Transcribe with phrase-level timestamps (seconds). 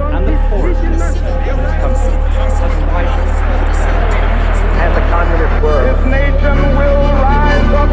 [0.00, 3.32] and the poorest 10% of this country has widened.
[4.82, 5.84] And the communist word.
[5.86, 7.90] This nation will rise up.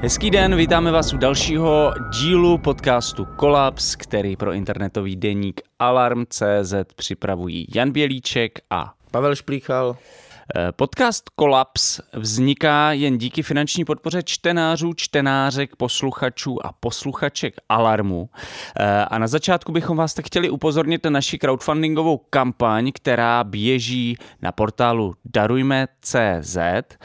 [0.00, 7.66] Hezký den, vítáme vás u dalšího dílu podcastu Kolaps, který pro internetový deník Alarm.cz připravují
[7.74, 9.96] Jan Bělíček a Pavel Šplíchal.
[10.76, 18.28] Podcast Kolaps vzniká jen díky finanční podpoře čtenářů, čtenářek, posluchačů a posluchaček Alarmu.
[18.80, 24.16] Eh, A na začátku bychom vás tak chtěli upozornit na naši crowdfundingovou kampaň, která běží
[24.42, 26.56] na portálu darujme.cz.
[26.56, 26.96] Eh,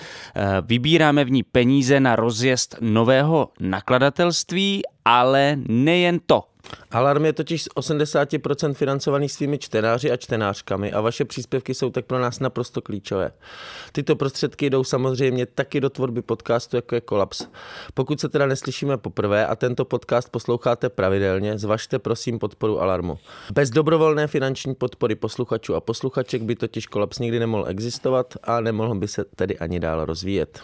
[0.62, 6.49] Vybíráme v ní peníze na rozjezd nového nakladatelství, ale nejen to.
[6.92, 12.06] Alarm je totiž z 80% financovaný svými čtenáři a čtenářkami a vaše příspěvky jsou tak
[12.06, 13.32] pro nás naprosto klíčové.
[13.92, 17.48] Tyto prostředky jdou samozřejmě taky do tvorby podcastu, jako je Kolaps.
[17.94, 23.18] Pokud se teda neslyšíme poprvé a tento podcast posloucháte pravidelně, zvažte prosím podporu Alarmu.
[23.54, 28.96] Bez dobrovolné finanční podpory posluchačů a posluchaček by totiž Kolaps nikdy nemohl existovat a nemohl
[28.96, 30.62] by se tedy ani dál rozvíjet.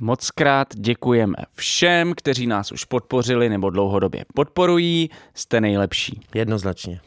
[0.00, 5.10] Moc krát děkujeme všem, kteří nás už podpořili nebo dlouhodobě podporují.
[5.34, 6.20] Jste nejlepší.
[6.34, 7.00] Jednoznačně.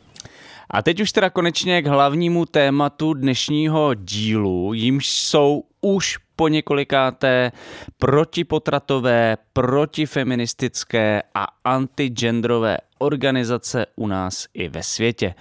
[0.69, 7.51] A teď už teda konečně k hlavnímu tématu dnešního dílu, jimž jsou už po několikáté
[7.97, 15.33] protipotratové, protifeministické a antigendrové organizace u nás i ve světě.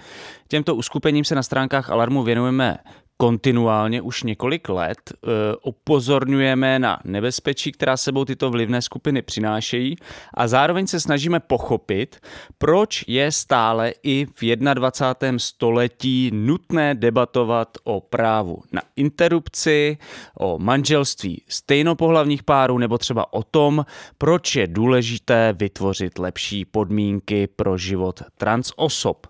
[0.47, 2.77] Těmto uskupením se na stránkách Alarmu věnujeme
[3.21, 4.97] kontinuálně už několik let.
[5.13, 5.27] E,
[5.65, 9.95] upozorňujeme na nebezpečí, která sebou tyto vlivné skupiny přinášejí
[10.33, 12.17] a zároveň se snažíme pochopit,
[12.57, 15.39] proč je stále i v 21.
[15.39, 19.97] století nutné debatovat o právu na interrupci,
[20.39, 23.85] o manželství stejnopohlavních párů nebo třeba o tom,
[24.17, 29.27] proč je důležité vytvořit lepší podmínky pro život transosob.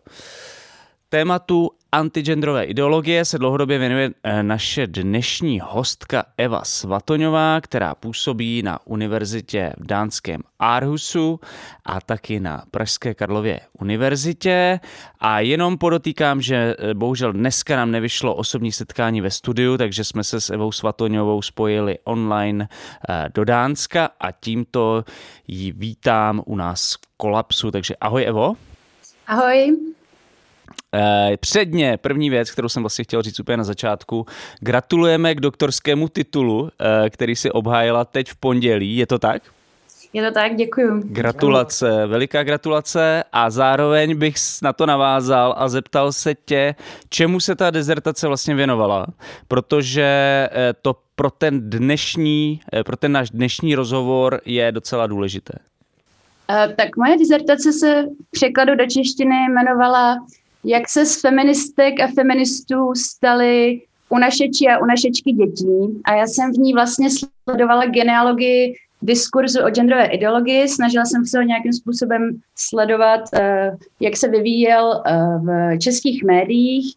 [1.14, 8.80] Tématu antigendrové ideologie se dlouhodobě věnuje eh, naše dnešní hostka Eva Svatoňová, která působí na
[8.88, 11.40] univerzitě v dánském Aarhusu
[11.86, 14.80] a taky na Pražské Karlově univerzitě.
[15.20, 20.24] A jenom podotýkám, že eh, bohužel dneska nám nevyšlo osobní setkání ve studiu, takže jsme
[20.24, 22.68] se s Evou Svatoňovou spojili online
[23.10, 25.04] eh, do Dánska a tímto
[25.48, 27.72] ji vítám u nás v Kolapsu.
[27.72, 28.56] Takže ahoj Evo.
[29.28, 29.92] Ahoj.
[30.96, 34.26] Eh, Předně, první věc, kterou jsem vlastně chtěl říct úplně na začátku,
[34.60, 39.42] gratulujeme k doktorskému titulu, eh, který si obhájila teď v pondělí, je to tak?
[40.14, 41.02] Je to tak, děkuju.
[41.06, 46.76] Gratulace, veliká gratulace a zároveň bych na to navázal a zeptal se tě,
[47.10, 49.08] čemu se ta dezertace vlastně věnovala,
[49.48, 50.04] protože
[50.52, 55.54] eh, to pro ten dnešní, pro ten náš dnešní rozhovor je docela důležité.
[56.76, 60.18] Tak moje dizertace se v překladu do češtiny jmenovala
[60.64, 66.02] Jak se z feministek a feministů staly unašeči a unašečky dětí.
[66.04, 67.08] A já jsem v ní vlastně
[67.48, 70.70] sledovala genealogii diskurzu o genderové ideologii.
[70.70, 76.96] Snažila jsem se ho nějakým způsobem sledovat, uh, jak se vyvíjel uh, v českých médiích,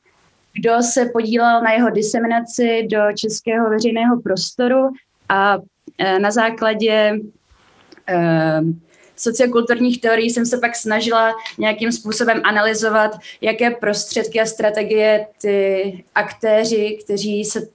[0.60, 4.88] kdo se podílel na jeho diseminaci do českého veřejného prostoru
[5.28, 7.20] a uh, na základě
[9.24, 15.58] sociokulturních teorií jsem se pak snažila nějakým způsobem analyzovat, jaké prostředky a strategie ty
[16.14, 17.68] aktéři, kteří se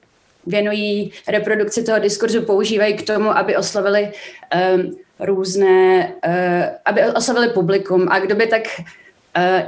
[0.48, 8.08] věnují reprodukci toho diskurzu, používají k tomu, aby oslovili um, různé, uh, aby oslovili publikum.
[8.10, 8.62] A kdo by tak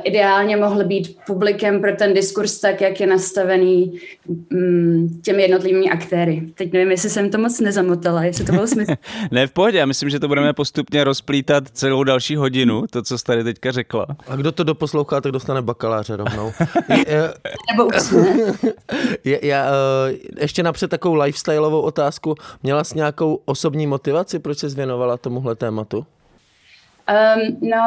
[0.04, 4.00] ideálně mohl být publikem pro ten diskurs tak, jak je nastavený
[4.52, 6.44] um, těmi jednotlivými aktéry.
[6.56, 8.92] Teď nevím, jestli jsem to moc nezamotala, jestli to bylo smysl.
[9.32, 13.18] Ne, v pohodě, já myslím, že to budeme postupně rozplítat celou další hodinu, to, co
[13.18, 14.08] jsi tady teďka řekla.
[14.28, 16.52] A kdo to doposlouchá, tak dostane bakaláře rovnou.
[17.08, 17.34] Je-
[17.72, 17.90] Nebo
[19.24, 19.66] je, já,
[20.10, 22.36] eh, ještě napřed takovou lifestyleovou otázku.
[22.64, 25.98] Měla jsi nějakou osobní motivaci, proč se věnovala tomuhle tématu?
[25.98, 27.78] Um, no,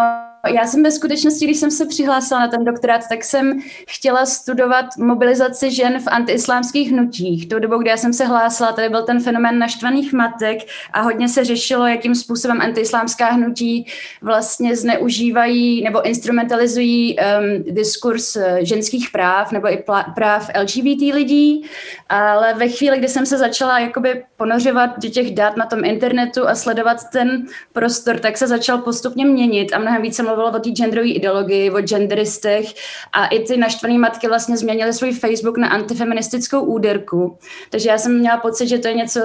[0.47, 4.87] Já jsem ve skutečnosti, když jsem se přihlásila na ten doktorát, tak jsem chtěla studovat
[4.99, 7.49] mobilizaci žen v antiislámských hnutích.
[7.49, 10.59] Tou dobou, kdy já jsem se hlásila, tady byl ten fenomén naštvaných matek
[10.93, 13.87] a hodně se řešilo, jakým způsobem antiislámská hnutí
[14.23, 21.65] vlastně zneužívají nebo instrumentalizují um, diskurs eh, ženských práv nebo i práv LGBT lidí.
[22.09, 26.49] Ale ve chvíli, kdy jsem se začala jakoby ponořovat do těch dat na tom internetu
[26.49, 30.71] a sledovat ten prostor, tak se začal postupně měnit a mnohem více mluvilo o té
[30.71, 32.75] genderové ideologii, o genderistech
[33.13, 37.39] a i ty naštvané matky vlastně změnily svůj Facebook na antifeministickou úderku.
[37.71, 39.21] Takže já jsem měla pocit, že to je něco,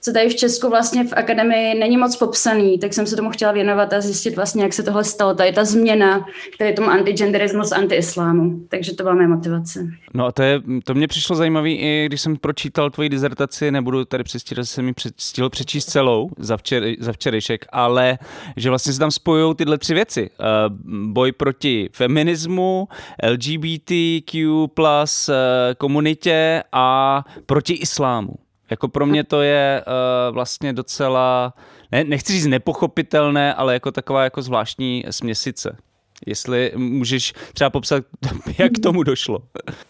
[0.00, 3.52] co tady v Česku vlastně v akademii není moc popsaný, tak jsem se tomu chtěla
[3.52, 5.34] věnovat a zjistit vlastně, jak se tohle stalo.
[5.34, 8.60] Tady ta změna, který je tomu antigenderismu z antiislámu.
[8.68, 9.86] Takže to byla moje motivace.
[10.14, 14.04] No a to, je, to mě přišlo zajímavé, i když jsem pročítal tvoji dizertaci, nebudu
[14.04, 18.18] tady přestírat, že jsem mi stihl přečíst celou za, včer, za včerejšek, ale
[18.56, 20.30] že vlastně se tam spojují tyhle tři věci.
[20.42, 20.76] Uh,
[21.12, 22.88] boj proti feminismu,
[23.30, 25.34] LGBTQ plus uh,
[25.78, 28.34] komunitě a proti islámu.
[28.70, 31.54] Jako pro mě to je uh, vlastně docela,
[31.92, 35.76] ne, nechci říct nepochopitelné, ale jako taková jako zvláštní směsice.
[36.26, 38.04] Jestli můžeš třeba popsat,
[38.58, 39.38] jak k tomu došlo.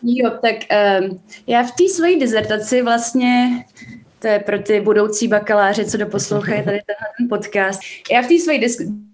[0.03, 0.55] Jo, tak
[1.01, 3.65] um, já v té své dizertaci vlastně
[4.23, 7.81] to je pro ty budoucí bakaláře, co doposlouchají tady ten podcast.
[8.13, 8.59] Já v té své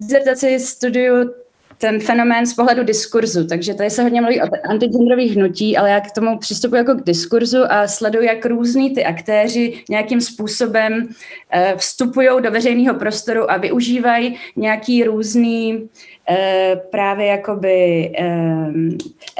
[0.08, 1.30] dizertaci studuju
[1.78, 3.46] ten fenomén z pohledu diskurzu.
[3.46, 7.04] Takže tady se hodně mluví o antigenderových hnutí, ale já k tomu přistupuji jako k
[7.04, 11.08] diskurzu a sleduji, jak různý ty aktéři nějakým způsobem
[11.50, 15.88] eh, vstupují do veřejného prostoru a využívají nějaký různý
[16.28, 18.72] eh, právě jakoby eh,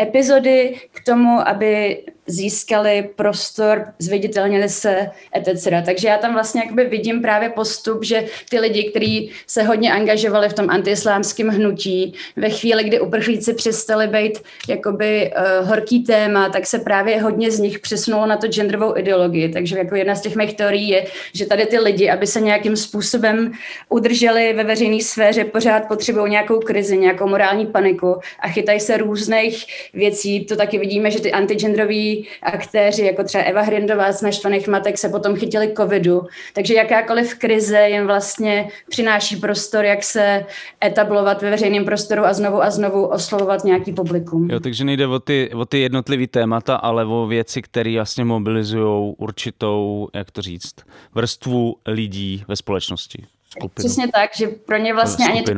[0.02, 5.68] epizody k tomu, aby získali prostor, zviditelnili se, etc.
[5.84, 10.48] Takže já tam vlastně jakoby vidím právě postup, že ty lidi, kteří se hodně angažovali
[10.48, 14.38] v tom antiislámském hnutí, ve chvíli, kdy uprchlíci přestali být
[14.68, 19.48] jakoby uh, horký téma, tak se právě hodně z nich přesunulo na to genderovou ideologii.
[19.48, 22.76] Takže jako jedna z těch mých teorií je, že tady ty lidi, aby se nějakým
[22.76, 23.52] způsobem
[23.88, 29.66] udrželi ve veřejné sféře, pořád potřebují nějakou krizi, nějakou morální paniku a chytají se různých
[29.94, 30.44] věcí.
[30.44, 31.32] To taky vidíme, že ty
[32.42, 36.26] aktéři, jako třeba Eva Hrindová z Naštvaných matek, se potom chytili covidu.
[36.54, 40.44] Takže jakákoliv krize jim vlastně přináší prostor, jak se
[40.84, 44.50] etablovat ve veřejném prostoru a znovu a znovu oslovovat nějaký publikum.
[44.50, 49.14] Jo, takže nejde o ty, o ty jednotlivé témata, ale o věci, které vlastně mobilizují
[49.18, 50.74] určitou, jak to říct,
[51.14, 53.26] vrstvu lidí ve společnosti.
[53.60, 53.88] Skupinu.
[53.88, 55.52] Přesně tak, že pro ně vlastně ani to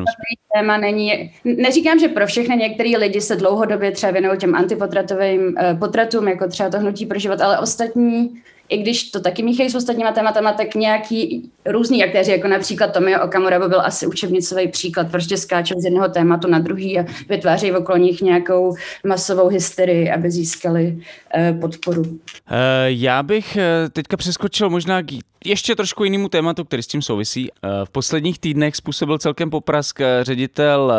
[0.54, 1.32] téma není.
[1.44, 6.48] Neříkám, že pro všechny některý lidi se dlouhodobě třeba věnují těm antipotratovým eh, potratům, jako
[6.48, 10.52] třeba to hnutí pro život, ale ostatní i když to taky míchají s ostatníma tématama,
[10.52, 15.80] tak nějaký různý aktéři, jako například Tomio Okamura, by byl asi učebnicový příklad, prostě skáčou
[15.80, 18.74] z jednoho tématu na druhý a vytvářejí okolo nich nějakou
[19.06, 20.98] masovou hysterii, aby získali
[21.52, 22.02] uh, podporu.
[22.02, 22.18] Uh,
[22.86, 23.58] já bych
[23.92, 25.12] teďka přeskočil možná k
[25.44, 27.48] ještě trošku jinému tématu, který s tím souvisí.
[27.84, 30.92] V posledních týdnech způsobil celkem poprask ředitel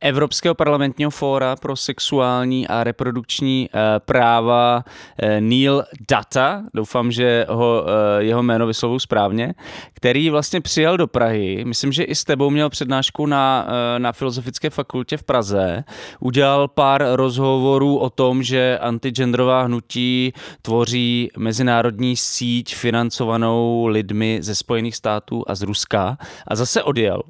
[0.00, 7.82] Evropského parlamentního fóra pro sexuální a reprodukční uh, práva uh, Neil Data, doufám, že ho,
[7.82, 7.88] uh,
[8.18, 9.54] jeho jméno vyslovu správně,
[9.94, 13.68] který vlastně přijel do Prahy, myslím, že i s tebou měl přednášku na,
[13.98, 15.84] na Filozofické fakultě v Praze,
[16.20, 20.32] udělal pár rozhovorů o tom, že antigendrová hnutí
[20.62, 26.18] tvoří mezinárodní síť financovanou lidmi ze Spojených států a z Ruska
[26.48, 27.22] a zase odjel.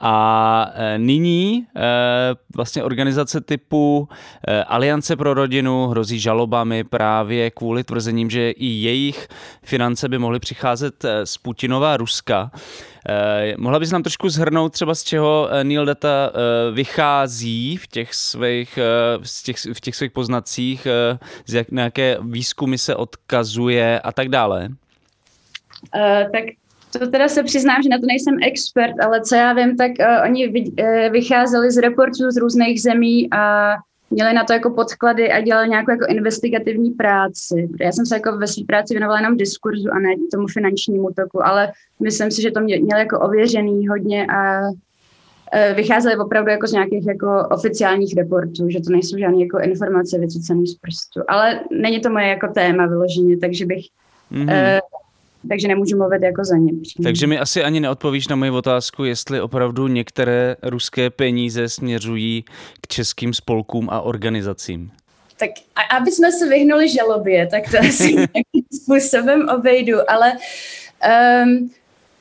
[0.00, 1.82] A e, nyní e,
[2.56, 4.08] vlastně organizace typu
[4.48, 9.28] e, Aliance pro rodinu hrozí žalobami právě kvůli tvrzením, že i jejich
[9.62, 12.50] finance by mohly přicházet z Putinova Ruska.
[13.56, 16.32] Mohla bys nám trošku zhrnout třeba z čeho Neil Data
[16.72, 18.78] vychází v těch svých,
[19.22, 20.86] v těch, v těch svých poznacích,
[21.46, 24.68] z jak, na jaké výzkumy se odkazuje a tak dále?
[25.94, 26.44] Uh, tak
[26.98, 30.24] to teda se přiznám, že na to nejsem expert, ale co já vím, tak uh,
[30.24, 33.72] oni vy, uh, vycházeli z reportů z různých zemí a
[34.10, 37.68] měli na to jako podklady a dělali nějakou jako investigativní práci.
[37.80, 41.46] Já jsem se jako ve své práci věnovala jenom diskurzu a ne tomu finančnímu toku,
[41.46, 44.60] ale myslím si, že to mě, měli jako ověřený hodně a
[45.52, 50.18] e, vycházeli opravdu jako z nějakých jako oficiálních reportů, že to nejsou žádné jako informace
[50.18, 51.20] vycucené z prstu.
[51.28, 53.84] Ale není to moje jako téma vyloženě, takže bych
[54.32, 54.80] mm-hmm
[55.48, 56.72] takže nemůžu mluvit jako za ně.
[56.82, 57.04] Přímě.
[57.04, 62.44] Takže mi asi ani neodpovíš na moji otázku, jestli opravdu některé ruské peníze směřují
[62.80, 64.90] k českým spolkům a organizacím.
[65.38, 70.32] Tak a, aby jsme se vyhnuli žalobě, tak to asi nějakým způsobem obejdu, ale
[71.44, 71.70] um,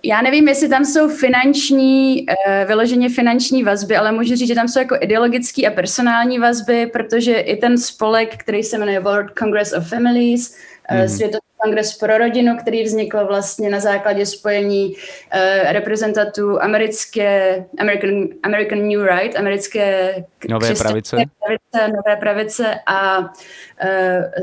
[0.03, 4.67] já nevím, jestli tam jsou finanční, uh, vyloženě finanční vazby, ale můžu říct, že tam
[4.67, 9.74] jsou jako ideologické a personální vazby, protože i ten spolek, který se jmenuje World Congress
[9.74, 10.58] of Families,
[10.92, 11.08] mm.
[11.08, 18.88] Světový kongres pro rodinu, který vznikl vlastně na základě spojení uh, reprezentantů americké, American, American
[18.88, 20.15] New Right, americké
[20.50, 21.15] nové pravice.
[21.15, 23.27] pravice, nové pravice a uh,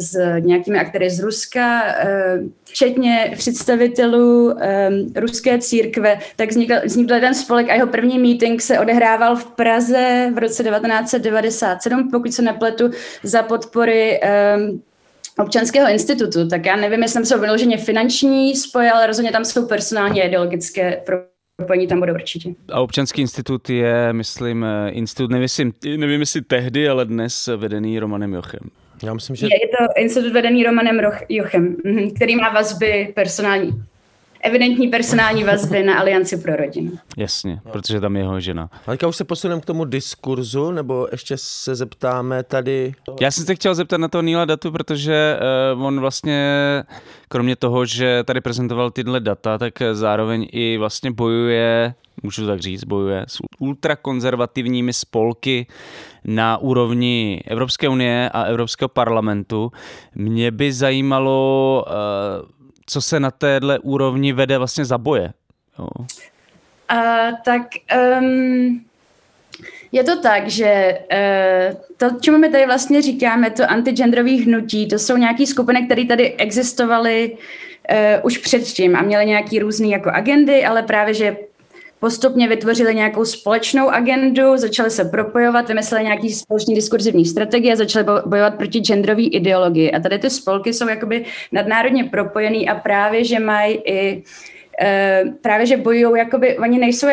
[0.00, 4.56] s nějakými aktéry z Ruska, uh, včetně představitelů um,
[5.16, 10.30] ruské církve, tak vznikl, vznikl ten spolek a jeho první meeting se odehrával v Praze
[10.34, 12.90] v roce 1997, pokud se nepletu,
[13.22, 14.20] za podpory
[14.56, 14.82] um,
[15.38, 19.66] občanského institutu, tak já nevím, jestli tam jsou vyloženě finanční spoje, ale rozhodně tam jsou
[19.66, 21.02] personální a ideologické
[21.56, 22.54] propojení tam budou určitě.
[22.72, 25.48] A občanský institut je, myslím, eh, institut, nevím,
[25.96, 28.70] nevím jestli tehdy, ale dnes vedený Romanem Jochem.
[29.02, 29.46] Já myslím, že...
[29.46, 33.82] Je, je to institut vedený Romanem Jochem, mhm, který má vazby personální
[34.42, 36.92] evidentní personální vazby na Alianci pro rodinu.
[37.16, 38.70] Jasně, protože tam je jeho žena.
[38.86, 42.94] Ale už se posuneme k tomu diskurzu, nebo ještě se zeptáme tady...
[43.20, 45.38] Já jsem se chtěl zeptat na to Níla datu, protože
[45.74, 46.62] uh, on vlastně,
[47.28, 52.84] kromě toho, že tady prezentoval tyhle data, tak zároveň i vlastně bojuje můžu tak říct,
[52.84, 55.66] bojuje s ultrakonzervativními spolky
[56.24, 59.72] na úrovni Evropské unie a Evropského parlamentu.
[60.14, 65.32] Mě by zajímalo, uh, co se na téhle úrovni vede vlastně za boje?
[65.78, 65.88] Jo.
[66.92, 67.62] Uh, tak
[68.20, 68.84] um,
[69.92, 74.98] je to tak, že uh, to, čemu my tady vlastně říkáme, to antigendrových hnutí, to
[74.98, 80.64] jsou nějaké skupiny, které tady existovaly uh, už předtím a měly nějaký různý jako agendy,
[80.64, 81.36] ale právě, že
[82.02, 88.54] postupně vytvořili nějakou společnou agendu, začali se propojovat, vymysleli nějaký společný diskurzivní strategie začali bojovat
[88.54, 89.92] proti genderové ideologii.
[89.92, 94.22] A tady ty spolky jsou jakoby nadnárodně propojený a právě, že mají i
[94.82, 97.06] e, právě, že bojují, jakoby, oni nejsou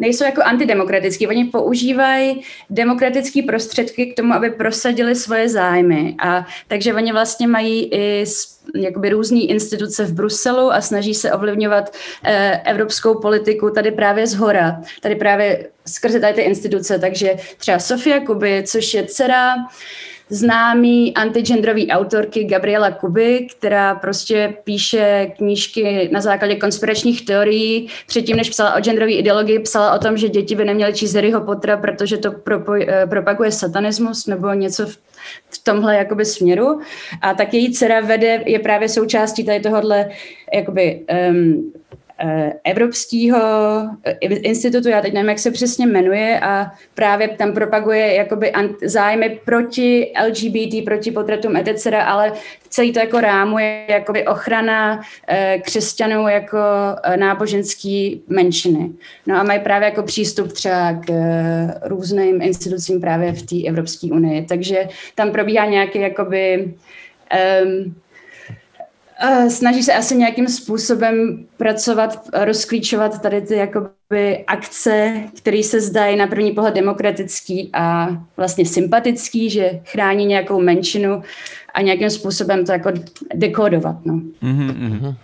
[0.00, 1.26] nejsou jako antidemokratický.
[1.26, 6.16] Oni používají demokratické prostředky k tomu, aby prosadili svoje zájmy.
[6.22, 8.24] A takže oni vlastně mají i
[8.74, 14.34] jakoby různé instituce v Bruselu a snaží se ovlivňovat eh, evropskou politiku tady právě z
[14.34, 16.98] hora, tady právě skrze tady ty instituce.
[16.98, 19.54] Takže třeba Sofia Kuby, což je dcera
[20.30, 27.88] známý antigendrový autorky Gabriela Kuby, která prostě píše knížky na základě konspiračních teorií.
[28.06, 31.40] Předtím, než psala o genderové ideologii, psala o tom, že děti by neměly číst Harryho
[31.40, 34.98] Pottera, protože to propoj, eh, propaguje satanismus nebo něco v,
[35.50, 36.80] v tomhle jakoby směru.
[37.22, 40.10] A tak její dcera vede, je právě součástí tady tohohle
[40.54, 41.72] jakoby um,
[42.64, 43.40] Evropského
[44.04, 48.52] eh, institutu, já teď nevím, jak se přesně jmenuje, a právě tam propaguje jakoby
[48.84, 52.32] zájmy proti LGBT, proti potratům etc., ale
[52.68, 56.58] celý to jako rámuje jakoby ochrana eh, křesťanů jako
[57.16, 58.90] náboženský menšiny.
[59.26, 61.10] No a mají právě jako přístup třeba k
[61.82, 64.42] různým institucím právě v té Evropské unii.
[64.42, 66.74] Takže tam probíhá nějaký jakoby
[67.64, 67.94] um,
[69.48, 76.26] snaží se asi nějakým způsobem pracovat, rozklíčovat tady ty jakoby akce, které se zdají na
[76.26, 81.22] první pohled demokratický a vlastně sympatický, že chrání nějakou menšinu
[81.74, 82.90] a nějakým způsobem to jako
[83.34, 83.96] dekodovat.
[84.04, 84.14] No.
[84.14, 85.14] Mm-hmm, mm-hmm.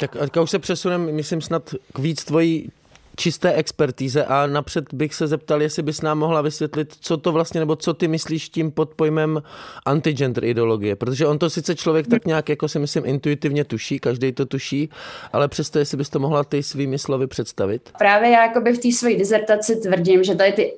[0.00, 2.70] Tak teďka už se přesuneme, myslím snad k víc tvojí
[3.20, 7.60] čisté expertíze a napřed bych se zeptal, jestli bys nám mohla vysvětlit, co to vlastně,
[7.60, 9.42] nebo co ty myslíš tím pod pojmem
[9.86, 14.32] antigender ideologie, protože on to sice člověk tak nějak, jako si myslím, intuitivně tuší, každý
[14.32, 14.90] to tuší,
[15.32, 17.90] ale přesto, jestli bys to mohla ty svými slovy představit.
[17.98, 20.72] Právě já jakoby v té své dizertaci tvrdím, že tady ty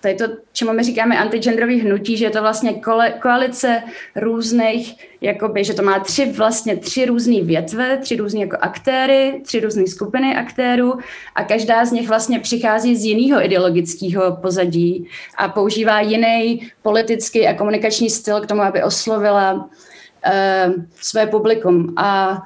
[0.00, 3.82] to je to, čemu my říkáme antigenderový hnutí, že je to vlastně kole, koalice
[4.16, 9.60] různých, jakoby, že to má tři vlastně tři různé větve, tři různé jako aktéry, tři
[9.60, 10.98] různé skupiny aktérů
[11.34, 17.54] a každá z nich vlastně přichází z jiného ideologického pozadí a používá jiný politický a
[17.54, 21.94] komunikační styl k tomu, aby oslovila uh, své publikum.
[21.96, 22.38] A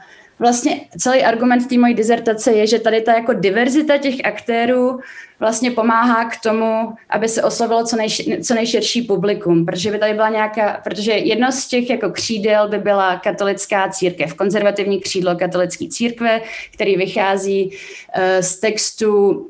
[0.43, 5.01] vlastně celý argument té mojí dizertace je, že tady ta jako diverzita těch aktérů
[5.41, 10.15] vlastně pomáhá k tomu, aby se oslovilo co, nejš, co nejširší publikum, protože by tady
[10.15, 15.89] byla nějaká, protože jedno z těch jako křídel by byla katolická církev, konzervativní křídlo katolické
[15.89, 16.41] církve,
[16.75, 19.47] který vychází uh, z textu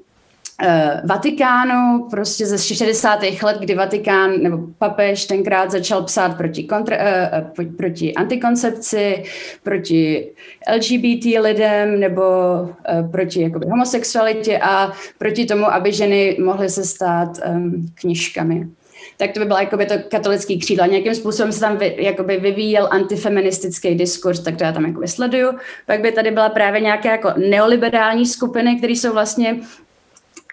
[1.05, 3.21] Vatikánu, prostě ze 60.
[3.43, 6.97] let, kdy Vatikán nebo papež tenkrát začal psát proti, kontra,
[7.59, 9.25] uh, proti antikoncepci,
[9.63, 10.33] proti
[10.75, 17.39] LGBT lidem nebo uh, proti jakoby, homosexualitě a proti tomu, aby ženy mohly se stát
[17.49, 18.69] um, knižkami
[19.17, 20.87] tak to by bylo jakoby to katolický křídlo.
[20.87, 25.53] Nějakým způsobem se tam vy, jakoby vyvíjel antifeministický diskurs, tak to já tam jakoby sleduju.
[25.87, 29.61] Pak by tady byla právě nějaké jako neoliberální skupiny, které jsou vlastně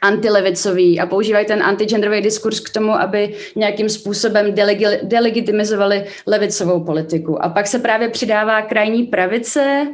[0.01, 7.43] antilevicový a používají ten antigenderový diskurs k tomu, aby nějakým způsobem delegi- delegitimizovali levicovou politiku.
[7.43, 9.87] A pak se právě přidává krajní pravice,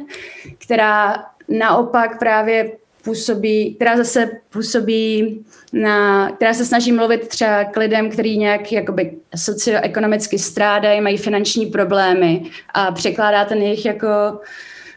[0.58, 2.72] která naopak právě
[3.04, 5.38] působí, která zase působí
[5.72, 11.66] na, která se snaží mluvit třeba k lidem, kteří nějak jakoby socioekonomicky strádají, mají finanční
[11.66, 12.42] problémy
[12.74, 14.08] a překládá ten jejich jako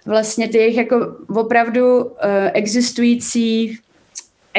[0.05, 2.11] vlastně ty jejich jako opravdu uh,
[2.53, 3.79] existující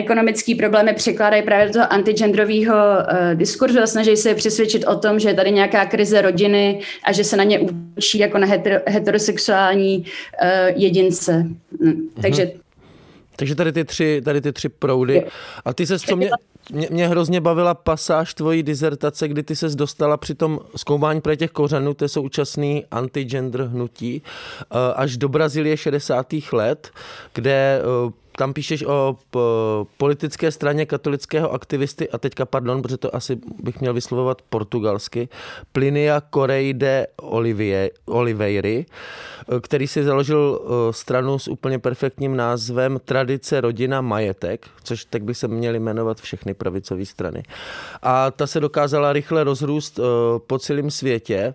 [0.01, 5.19] ekonomický problémy překládají právě do toho antigendrového uh, diskurzu a snaží se přesvědčit o tom,
[5.19, 7.61] že je tady nějaká krize rodiny a že se na ně
[7.97, 11.47] učí jako na hetero, heterosexuální uh, jedince.
[11.85, 12.09] Hm.
[12.23, 12.51] Takže
[13.41, 15.25] takže tady ty tři, tady ty tři proudy.
[15.65, 16.31] A ty se, co mě,
[16.73, 21.37] mě, mě hrozně bavila pasáž tvojí dizertace, kdy ty se dostala při tom zkoumání pro
[21.37, 24.23] těch kořenů, to je současný antigender hnutí,
[24.61, 24.65] eh,
[24.95, 26.53] až do Brazílie 60.
[26.53, 26.91] let,
[27.35, 27.83] kde
[28.37, 29.17] tam píšeš o
[29.97, 35.29] politické straně katolického aktivisty, a teďka pardon, protože to asi bych měl vyslovovat portugalsky,
[35.73, 37.07] Plinia Correide
[38.07, 38.87] Oliveiry,
[39.61, 45.35] který si založil e, stranu s úplně perfektním názvem Tradice, rodina, majetek, což tak by
[45.35, 47.43] se měly jmenovat všechny pravicové strany.
[48.03, 50.03] A ta se dokázala rychle rozrůst e,
[50.47, 51.55] po celém světě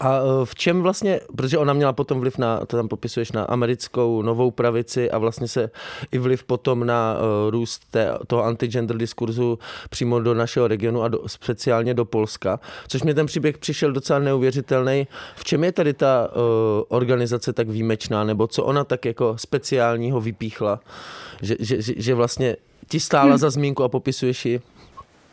[0.00, 3.44] a e, v čem vlastně, protože ona měla potom vliv na, to tam popisuješ, na
[3.44, 5.70] americkou novou pravici a vlastně se
[6.12, 9.58] i vliv potom na uh, růst té, toho antigender diskurzu
[9.90, 14.18] přímo do našeho regionu a do, speciálně do Polska, což mě ten příběh přišel docela
[14.18, 15.06] neuvěřitelný.
[15.36, 16.42] V čem je tady ta uh,
[16.88, 20.80] organizace tak výjimečná, nebo co ona tak jako speciálního vypíchla,
[21.42, 22.56] že, že, že, že vlastně
[22.88, 23.38] ti stála hmm.
[23.38, 24.60] za zmínku a popisuješ ji?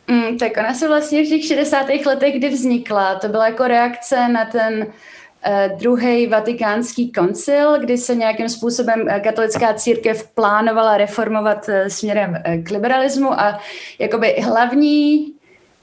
[0.09, 1.87] Mm, tak ona se vlastně v těch 60.
[2.05, 8.15] letech, kdy vznikla, to byla jako reakce na ten uh, druhý vatikánský koncil, kdy se
[8.15, 13.59] nějakým způsobem uh, katolická církev plánovala reformovat uh, směrem k liberalismu a
[13.99, 15.33] jakoby hlavní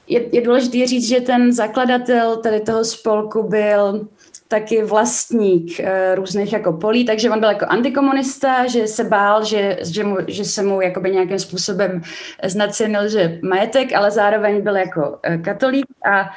[0.07, 4.07] je, je důležité říct, že ten zakladatel tady toho spolku byl
[4.47, 9.77] taky vlastník uh, různých jako polí, takže on byl jako antikomunista, že se bál, že,
[9.81, 12.01] že, mu, že se mu jakoby nějakým způsobem
[12.43, 13.01] znacenil,
[13.41, 15.85] majetek, ale zároveň byl jako uh, katolík.
[16.11, 16.29] A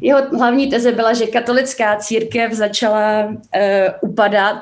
[0.00, 3.34] jeho hlavní teze byla, že katolická církev začala uh,
[4.00, 4.60] upadat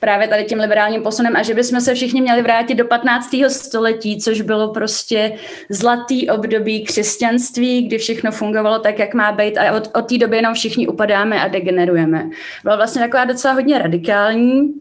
[0.00, 3.30] právě tady tím liberálním posunem a že bychom se všichni měli vrátit do 15.
[3.48, 5.32] století, což bylo prostě
[5.68, 10.36] zlatý období křesťanství, kdy všechno fungovalo tak, jak má být a od, od té doby
[10.36, 12.30] jenom všichni upadáme a degenerujeme.
[12.62, 14.74] Byla vlastně taková docela hodně radikální,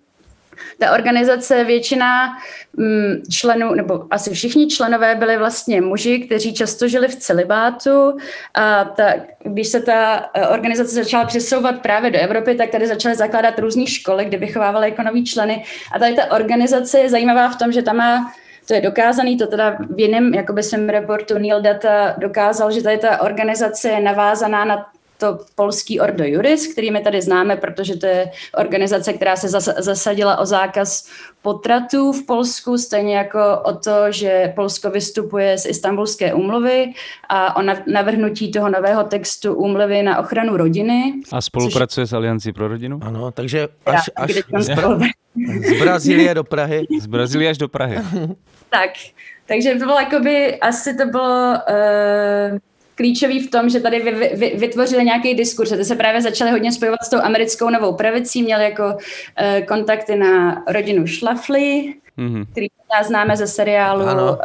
[0.79, 2.37] ta organizace většina
[2.77, 8.17] mm, členů, nebo asi všichni členové byli vlastně muži, kteří často žili v celibátu
[8.53, 9.13] a ta,
[9.43, 13.87] když se ta eh, organizace začala přesouvat právě do Evropy, tak tady začaly zakládat různé
[13.87, 15.63] školy, kde vychovávaly jako noví členy.
[15.95, 18.31] A tady ta organizace je zajímavá v tom, že tam má
[18.67, 22.97] to je dokázaný, to teda v jiném jakoby svém reportu Neil Data dokázal, že tady
[22.97, 24.85] ta organizace je navázaná na
[25.19, 30.37] to polský Ordo Juris, který my tady známe, protože to je organizace, která se zasadila
[30.37, 31.09] o zákaz
[31.41, 36.93] potratů v Polsku, stejně jako o to, že Polsko vystupuje z Istanbulské úmluvy
[37.29, 41.13] a o navrhnutí toho nového textu úmluvy na ochranu rodiny.
[41.31, 42.09] A spolupracuje což...
[42.09, 42.99] s Aliancí pro rodinu?
[43.03, 44.69] Ano, takže až, až z,
[45.67, 46.85] z Brazílie do Prahy.
[47.01, 47.97] Z Brazílie až do Prahy.
[48.69, 48.89] tak,
[49.45, 51.53] takže to bylo jakoby, asi to bylo
[52.51, 52.57] uh,
[52.99, 55.69] klíčový v tom, že tady vy, vy, vytvořili nějaký diskurs.
[55.69, 60.15] Ty se právě začaly hodně spojovat s tou americkou novou pravicí, měli jako uh, kontakty
[60.15, 62.45] na rodinu Schlafly, mm-hmm.
[62.51, 64.35] který já známe ze seriálu uh,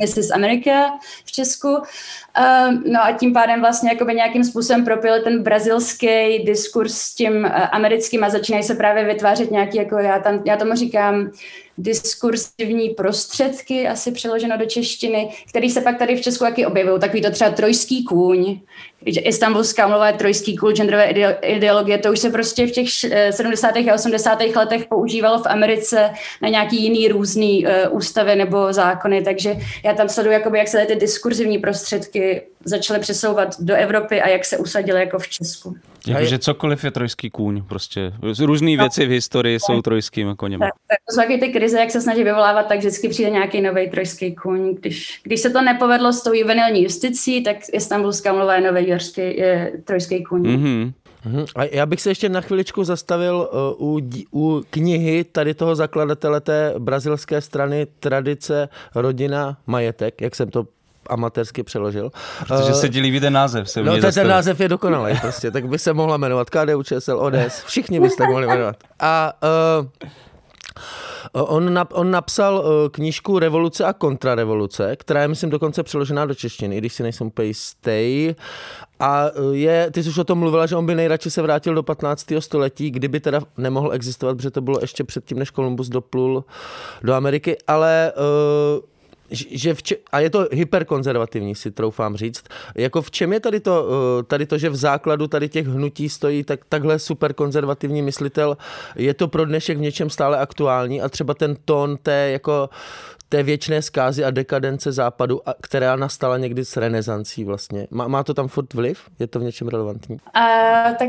[0.00, 0.30] Mrs.
[0.30, 1.68] America v Česku.
[1.68, 7.44] Uh, no a tím pádem vlastně jakoby nějakým způsobem propil ten brazilský diskurs s tím
[7.44, 11.30] uh, americkým a začínají se právě vytvářet nějaký, jako já, tam, já tomu říkám,
[11.78, 17.00] diskursivní prostředky, asi přeloženo do češtiny, který se pak tady v Česku taky objevují.
[17.00, 18.60] Takový to třeba trojský kůň,
[19.06, 21.04] Istanbulská umluva je trojský kůň, genderové
[21.42, 22.88] ideologie, to už se prostě v těch
[23.30, 23.76] 70.
[23.76, 24.38] a 80.
[24.56, 26.10] letech používalo v Americe
[26.42, 30.86] na nějaký jiný různý uh, ústavy nebo zákony, takže já tam sleduju, jakoby, jak se
[30.86, 35.76] ty diskurzivní prostředky začaly přesouvat do Evropy a jak se usadily jako v Česku.
[36.06, 38.12] Jakože cokoliv je trojský kůň, prostě.
[38.40, 38.82] Různé no.
[38.82, 40.60] věci v historii jsou trojskými koněmi.
[40.60, 43.60] Tak, tak to jsou taky ty krize, jak se snaží vyvolávat, tak vždycky přijde nějaký
[43.60, 44.74] nový trojský kůň.
[44.74, 49.36] Když, když se to nepovedlo s tou juvenilní justicí, tak Istanbulská mluva je nový jorský,
[49.36, 50.42] je trojský kůň.
[50.42, 50.92] Mm-hmm.
[51.56, 54.00] A já bych se ještě na chviličku zastavil uh, u,
[54.32, 60.66] u knihy tady toho zakladatele té brazilské strany Tradice, rodina, majetek, jak jsem to
[61.06, 62.10] amatérsky přeložil.
[62.48, 63.70] Protože se ti líbí ten název.
[63.70, 67.18] Se no, ten, ten název je dokonalý prostě, tak by se mohla jmenovat KDU, ČSL,
[67.18, 68.76] ODS, všichni by se tak mohli jmenovat.
[69.00, 69.32] A
[69.80, 69.86] uh,
[71.32, 76.76] On, nap, on napsal knížku Revoluce a kontrarevoluce, která je, myslím, dokonce přeložená do češtiny,
[76.76, 78.34] i když si nejsem úplně jistý.
[79.00, 81.82] A je, ty jsi už o tom mluvila, že on by nejradši se vrátil do
[81.82, 82.26] 15.
[82.38, 86.44] století, kdyby teda nemohl existovat, protože to bylo ještě předtím, než Kolumbus doplul
[87.02, 88.91] do Ameriky, ale uh,
[89.32, 92.44] že v če- a je to hyperkonzervativní, si troufám říct.
[92.74, 93.88] Jako v čem je tady to,
[94.20, 98.56] eh, tady to, že v základu tady těch hnutí stojí tak, takhle super konzervativní myslitel,
[98.96, 102.68] je to pro dnešek v něčem stále aktuální a třeba ten tón té jako
[103.32, 107.86] té věčné zkázy a dekadence západu, která nastala někdy s renesancí vlastně.
[107.90, 109.00] Má, má to tam furt vliv?
[109.18, 110.16] Je to v něčem relevantní?
[110.16, 111.08] Uh, tak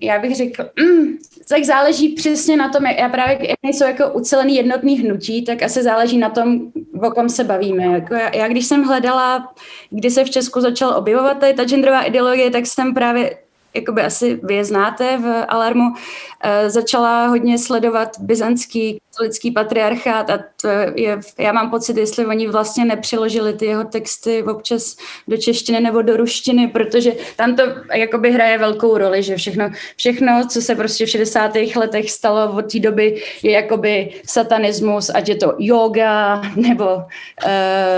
[0.00, 1.06] já bych řekl, mm,
[1.48, 5.82] tak záleží přesně na tom, já právě, jak nejsou jako ucelený jednotný hnutí, tak asi
[5.82, 6.60] záleží na tom,
[7.02, 7.84] o kom se bavíme.
[7.84, 9.54] Jako já, já, když jsem hledala,
[9.90, 13.36] kdy se v Česku začal objevovat tady ta genderová ideologie, tak jsem právě
[13.76, 15.94] jakoby asi vy je znáte v Alarmu,
[16.40, 22.48] e, začala hodně sledovat byzantský katolický patriarchát a to je, já mám pocit, jestli oni
[22.48, 24.96] vlastně nepřeložili ty jeho texty občas
[25.28, 27.62] do češtiny nebo do ruštiny, protože tam to
[27.94, 31.52] jakoby hraje velkou roli, že všechno, všechno co se prostě v 60.
[31.76, 37.02] letech stalo od té doby, je jakoby satanismus, ať je to yoga nebo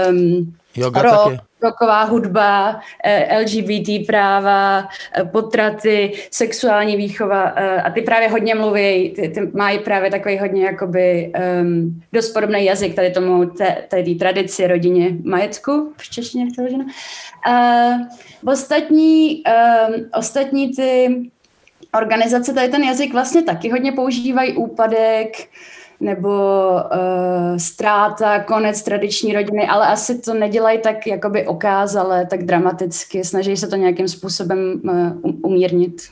[0.09, 7.91] um, Yoga rock, taky roková hudba, eh, LGBT práva, eh, potraty, sexuální výchova eh, a
[7.91, 12.95] ty právě hodně mluví, ty, ty mají právě takový hodně jakoby um, dost podobný jazyk
[12.95, 13.87] tady tomu, té,
[14.19, 16.47] tradici rodině majetku, v češtině.
[17.49, 21.21] Uh, ostatní, um, ostatní ty
[21.95, 25.37] organizace tady ten jazyk vlastně taky hodně používají úpadek,
[26.01, 26.29] nebo
[26.73, 33.57] uh, ztráta, konec tradiční rodiny, ale asi to nedělají tak jakoby okázale, tak dramaticky, snaží
[33.57, 36.03] se to nějakým způsobem uh, umírnit.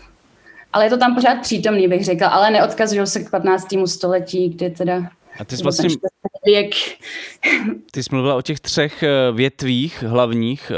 [0.73, 3.67] Ale je to tam pořád přítomný, bych řekla, ale neodkazují se k 15.
[3.87, 5.03] století, kdy teda
[5.39, 5.89] a ty jsi vlastně.
[7.91, 10.73] Ty jsi mluvila o těch třech eh, větvích hlavních,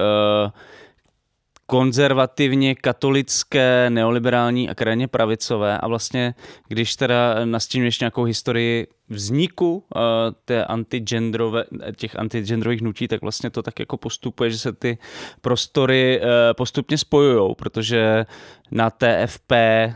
[1.70, 5.78] konzervativně katolické, neoliberální a krajně pravicové.
[5.78, 6.34] A vlastně,
[6.68, 10.00] když teda nastínuješ nějakou historii vzniku uh,
[10.44, 11.64] té antigendrové,
[11.96, 14.98] těch antigendrových hnutí, tak vlastně to tak jako postupuje, že se ty
[15.40, 18.26] prostory uh, postupně spojují, protože
[18.70, 19.52] na TFP,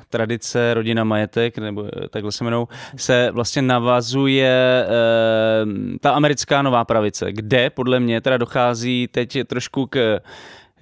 [0.08, 7.32] tradice rodina majetek, nebo takhle se jmenou, se vlastně navazuje uh, ta americká nová pravice,
[7.32, 10.20] kde podle mě teda dochází teď trošku k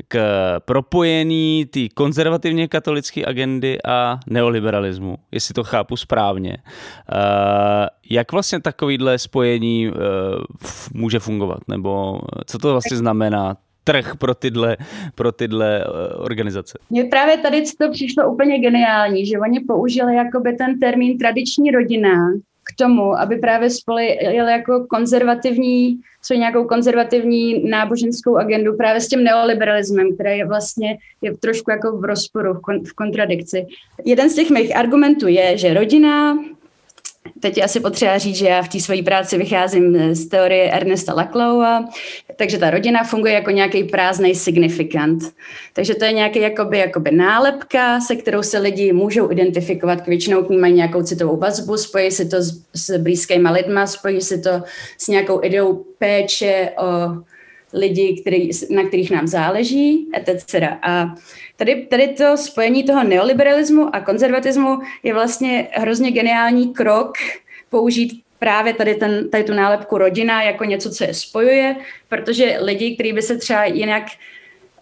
[0.08, 0.20] k
[0.64, 6.56] propojení té konzervativně katolické agendy a neoliberalismu, jestli to chápu správně.
[6.58, 7.18] Uh,
[8.10, 9.94] jak vlastně takovýhle spojení uh,
[10.94, 11.58] může fungovat?
[11.68, 14.76] Nebo co to vlastně znamená trh pro tyhle,
[15.14, 16.78] pro tyhle uh, organizace?
[16.90, 22.10] Mně právě tady to přišlo úplně geniální, že oni použili jakoby ten termín tradiční rodina
[22.64, 29.24] k tomu, aby právě spojili jako konzervativní co nějakou konzervativní náboženskou agendu právě s tím
[29.24, 33.66] neoliberalismem, který je vlastně je trošku jako v rozporu, v, kon, v kontradikci.
[34.04, 36.38] Jeden z těch mých argumentů je, že rodina
[37.40, 41.14] Teď je asi potřeba říct, že já v té své práci vycházím z teorie Ernesta
[41.14, 41.88] Laclaua,
[42.36, 45.22] takže ta rodina funguje jako nějaký prázdný signifikant.
[45.72, 50.50] Takže to je nějaký jakoby, jakoby nálepka, se kterou se lidi můžou identifikovat, většinou k
[50.50, 54.62] ní mají nějakou citovou vazbu, spojí si to s, s blízkýma lidma, spojí si to
[54.98, 56.86] s nějakou ideou péče o
[57.72, 60.54] lidi, který, na kterých nám záleží, etc.
[60.82, 61.14] A
[61.56, 67.12] tady, tady to spojení toho neoliberalismu a konzervatismu je vlastně hrozně geniální krok
[67.70, 71.76] použít právě tady, ten, tady tu nálepku rodina jako něco, co je spojuje,
[72.08, 74.04] protože lidi, kteří by se třeba jinak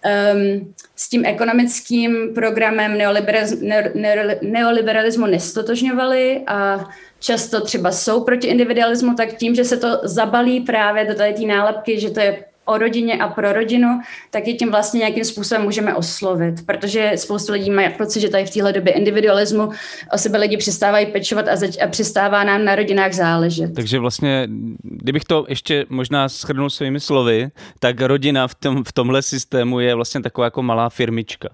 [0.05, 6.89] um, s tím ekonomickým programem neoliberalismu, ne, ne, neoliberalismu nestotožňovali a
[7.21, 11.43] často třeba jsou proti individualismu, tak tím, že se to zabalí právě do tady té
[11.43, 14.01] nálepky, že to je o rodině a pro rodinu,
[14.31, 18.47] tak je tím vlastně nějakým způsobem můžeme oslovit, protože spoustu lidí má pocit, že tady
[18.47, 19.71] v téhle době individualismu
[20.13, 23.75] o sebe lidi přestávají pečovat a, zač- a přestává nám na rodinách záležet.
[23.75, 24.49] Takže vlastně,
[24.83, 29.95] kdybych to ještě možná shrnul svými slovy, tak rodina v, tom, v tomhle systému je
[29.95, 31.49] vlastně taková jako malá firmička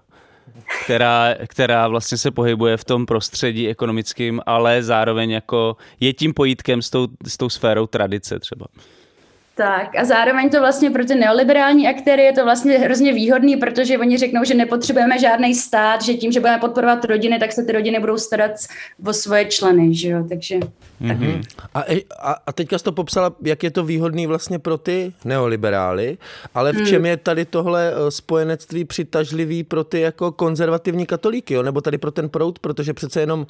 [0.84, 6.82] která, která vlastně se pohybuje v tom prostředí ekonomickým, ale zároveň jako je tím pojítkem
[6.82, 8.66] s tou, s tou sférou tradice třeba.
[9.56, 13.98] Tak a zároveň to vlastně pro ty neoliberální aktéry je to vlastně hrozně výhodný, protože
[13.98, 17.72] oni řeknou, že nepotřebujeme žádný stát, že tím, že budeme podporovat rodiny, tak se ty
[17.72, 18.50] rodiny budou starat
[19.06, 20.58] o svoje členy, že jo, takže...
[21.02, 21.42] Mm-hmm.
[21.74, 21.84] A,
[22.22, 26.18] a, a teďka jsi to popsala, jak je to výhodný vlastně pro ty neoliberály,
[26.54, 31.62] ale v čem je tady tohle eh, spojenectví přitažlivý pro ty jako konzervativní katolíky, jo?
[31.62, 33.46] nebo tady pro ten proud, protože přece jenom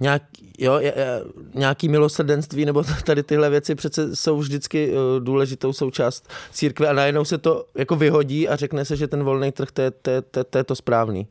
[0.00, 0.22] nějak,
[0.58, 1.20] jo, je, je,
[1.54, 7.24] nějaký milosrdenství nebo tady tyhle věci přece jsou vždycky uh, důležitou součást církve a najednou
[7.24, 10.44] se to jako vyhodí a řekne se, že ten volný trh, to je, to, to,
[10.44, 11.28] to je to správný.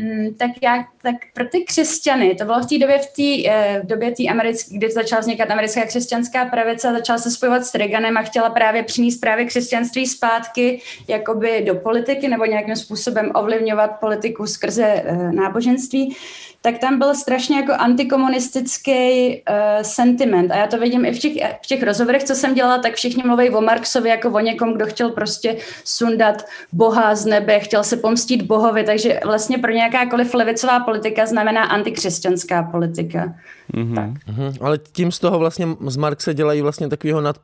[0.00, 3.48] Mm, tak, já, tak pro ty křesťany, to bylo v té době, v, tý,
[3.82, 7.74] v době tý americké, kdy začala vznikat americká křesťanská pravice a začala se spojovat s
[7.74, 14.00] Reaganem a chtěla právě přinést právě křesťanství zpátky jakoby do politiky nebo nějakým způsobem ovlivňovat
[14.00, 16.16] politiku skrze uh, náboženství
[16.62, 18.92] tak tam byl strašně jako antikomunistický
[19.36, 20.50] uh, sentiment.
[20.50, 23.22] A já to vidím i v těch, v těch rozhovorech, co jsem dělala, tak všichni
[23.26, 27.96] mluví o Marxovi jako o někom, kdo chtěl prostě sundat Boha z nebe, chtěl se
[27.96, 33.34] pomstit Bohovi, takže vlastně pro nějakákoliv levicová politika znamená antikřesťanská politika.
[33.74, 33.94] Mm-hmm.
[33.94, 34.34] Tak.
[34.34, 34.56] Mm-hmm.
[34.60, 37.36] Ale tím z toho vlastně z Marxe dělají vlastně takového nad,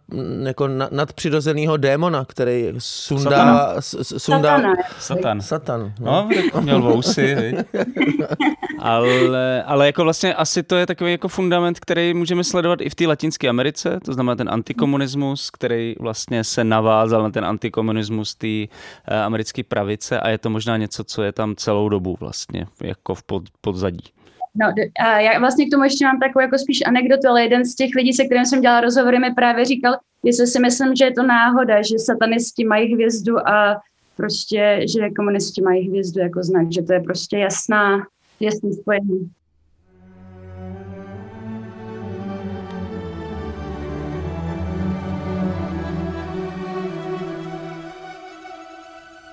[0.43, 3.77] jako nad, nadpřirozeného démona, který sundá...
[3.81, 4.63] Sundá,
[4.99, 5.41] Satan.
[5.41, 5.93] Satan.
[6.01, 7.55] No, no měl vousy,
[8.79, 12.95] ale, ale jako vlastně asi to je takový jako fundament, který můžeme sledovat i v
[12.95, 18.47] té Latinské Americe, to znamená ten antikomunismus, který vlastně se navázal na ten antikomunismus té
[18.47, 23.15] uh, americké pravice a je to možná něco, co je tam celou dobu vlastně jako
[23.15, 24.05] v pod, podzadí.
[24.57, 24.67] No
[25.01, 27.91] a já vlastně k tomu ještě mám takovou jako spíš anekdotu, ale jeden z těch
[27.97, 31.23] lidí, se kterým jsem dělala rozhovory, mi právě říkal, jestli si myslím, že je to
[31.23, 33.81] náhoda, že satanisti mají hvězdu a
[34.17, 38.07] prostě, že komunisti mají hvězdu jako znak, že to je prostě jasná,
[38.41, 39.31] jasný spojení.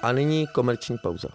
[0.04, 1.28] A nyní komerční pauza.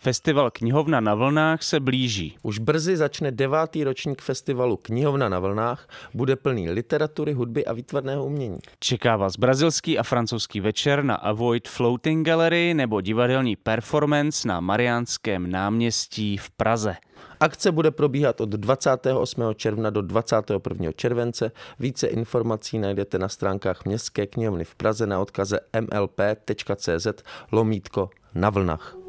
[0.00, 2.36] Festival Knihovna na vlnách se blíží.
[2.42, 8.24] Už brzy začne devátý ročník festivalu Knihovna na vlnách, bude plný literatury, hudby a výtvarného
[8.24, 8.58] umění.
[8.78, 15.50] Čeká vás brazilský a francouzský večer na Avoid Floating Gallery nebo divadelní performance na Mariánském
[15.50, 16.96] náměstí v Praze.
[17.40, 19.42] Akce bude probíhat od 28.
[19.54, 20.92] června do 21.
[20.92, 21.52] července.
[21.78, 27.06] Více informací najdete na stránkách Městské knihovny v Praze na odkaze mlp.cz
[27.52, 29.07] lomítko na vlnách.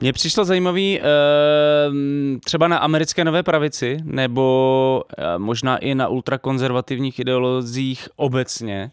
[0.00, 7.18] Mně přišlo zajímavý ehm, třeba na americké nové pravici, nebo eh, možná i na ultrakonzervativních
[7.18, 8.90] ideologích obecně,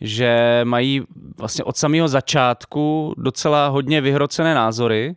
[0.00, 1.02] že mají
[1.38, 5.16] vlastně od samého začátku docela hodně vyhrocené názory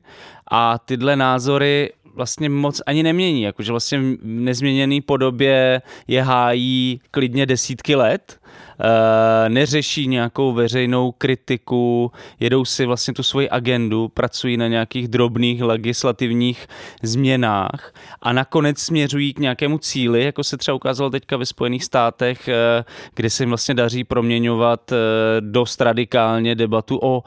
[0.51, 7.45] a tyhle názory vlastně moc ani nemění, jakože vlastně v nezměněné podobě je hájí klidně
[7.45, 8.39] desítky let,
[8.79, 15.61] e, neřeší nějakou veřejnou kritiku, jedou si vlastně tu svoji agendu, pracují na nějakých drobných
[15.61, 16.67] legislativních
[17.03, 22.47] změnách a nakonec směřují k nějakému cíli, jako se třeba ukázalo teďka ve Spojených státech,
[22.47, 24.95] e, kde se jim vlastně daří proměňovat e,
[25.39, 27.23] dost radikálně debatu o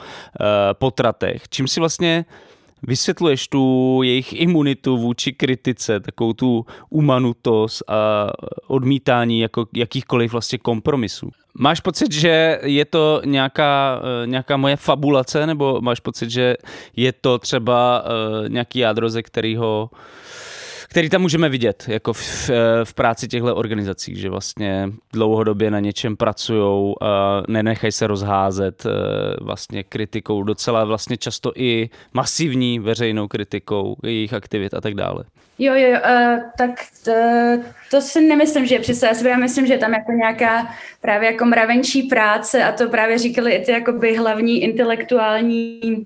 [0.79, 2.25] potratech, čím si vlastně
[2.87, 8.31] vysvětluješ tu jejich imunitu vůči kritice, takovou tu umanutost a
[8.67, 11.29] odmítání jako jakýchkoliv vlastně kompromisů.
[11.59, 16.55] Máš pocit, že je to nějaká, eh, nějaká moje fabulace, nebo máš pocit, že
[16.95, 19.89] je to třeba uh, nějaký jádro, ze kterého
[20.89, 22.49] který tam můžeme vidět jako v,
[22.83, 26.95] v práci těchto organizací, že vlastně dlouhodobě na něčem pracují,
[27.47, 28.89] nenechají se rozházet e,
[29.43, 35.23] vlastně kritikou, docela vlastně často i masivní veřejnou kritikou jejich aktivit a tak dále.
[35.59, 36.69] Jo, jo, uh, tak
[37.03, 37.11] to,
[37.91, 39.09] to si nemyslím, že je přesně.
[39.29, 43.53] Já myslím, že je tam jako nějaká právě jako mravenčí práce a to právě říkali
[43.53, 46.05] i ty jakoby hlavní intelektuální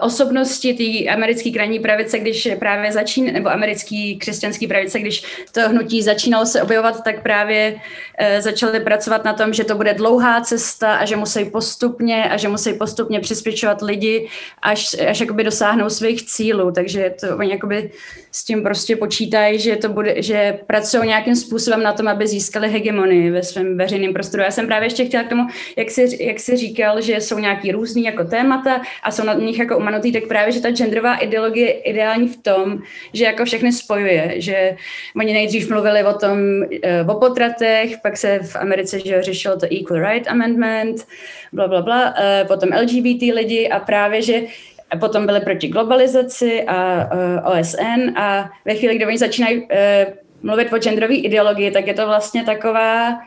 [0.00, 6.02] osobnosti té americké krajní pravice, když právě začíná, nebo americký křesťanský pravice, když to hnutí
[6.02, 10.94] začínalo se objevovat, tak právě uh, začali pracovat na tom, že to bude dlouhá cesta
[10.94, 14.28] a že musí postupně a že musí postupně přispěčovat lidi,
[14.62, 16.70] až, až jakoby dosáhnou svých cílů.
[16.70, 17.90] Takže to oni jakoby
[18.34, 22.68] s tím prostě počítají, že to bude, že pracují nějakým způsobem na tom, aby získali
[22.68, 24.42] hegemonii ve svém veřejném prostoru.
[24.42, 27.72] Já jsem právě ještě chtěla k tomu, jak jsi, jak jsi říkal, že jsou nějaký
[27.72, 31.66] různý jako témata a jsou na nich jako umanutý, tak právě, že ta genderová ideologie
[31.66, 32.78] je ideální v tom,
[33.12, 34.76] že jako všechny spojuje, že
[35.16, 36.38] oni nejdřív mluvili o tom,
[36.82, 41.06] eh, o potratech, pak se v Americe že řešilo to Equal Right Amendment,
[41.52, 44.40] bla, bla, bla, eh, potom LGBT lidi a právě, že
[45.00, 47.08] potom byli proti globalizaci a
[47.44, 49.68] uh, OSN a ve chvíli, kdy oni začínají uh,
[50.42, 53.18] mluvit o genderové ideologii, tak je to vlastně taková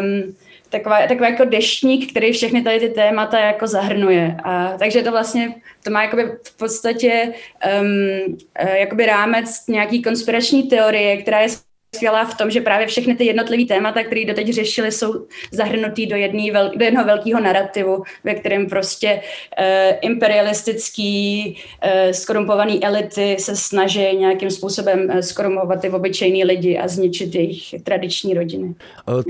[0.00, 0.36] um,
[0.70, 4.36] taková, takový jako deštník, který všechny tady ty témata jako zahrnuje.
[4.44, 5.54] A, takže to vlastně,
[5.84, 7.32] to má jakoby v podstatě
[7.80, 8.38] um,
[8.74, 11.48] jakoby rámec nějaký konspirační teorie, která je
[11.94, 16.16] skvělá v tom, že právě všechny ty jednotlivé témata, které doteď řešili, jsou zahrnutý do,
[16.16, 23.56] jedný vel, do jednoho velkého narrativu, ve kterém prostě uh, imperialistický, uh, skorumpovaný elity se
[23.56, 28.74] snaží nějakým způsobem uh, skorumpovat ty obyčejní lidi a zničit jejich tradiční rodiny.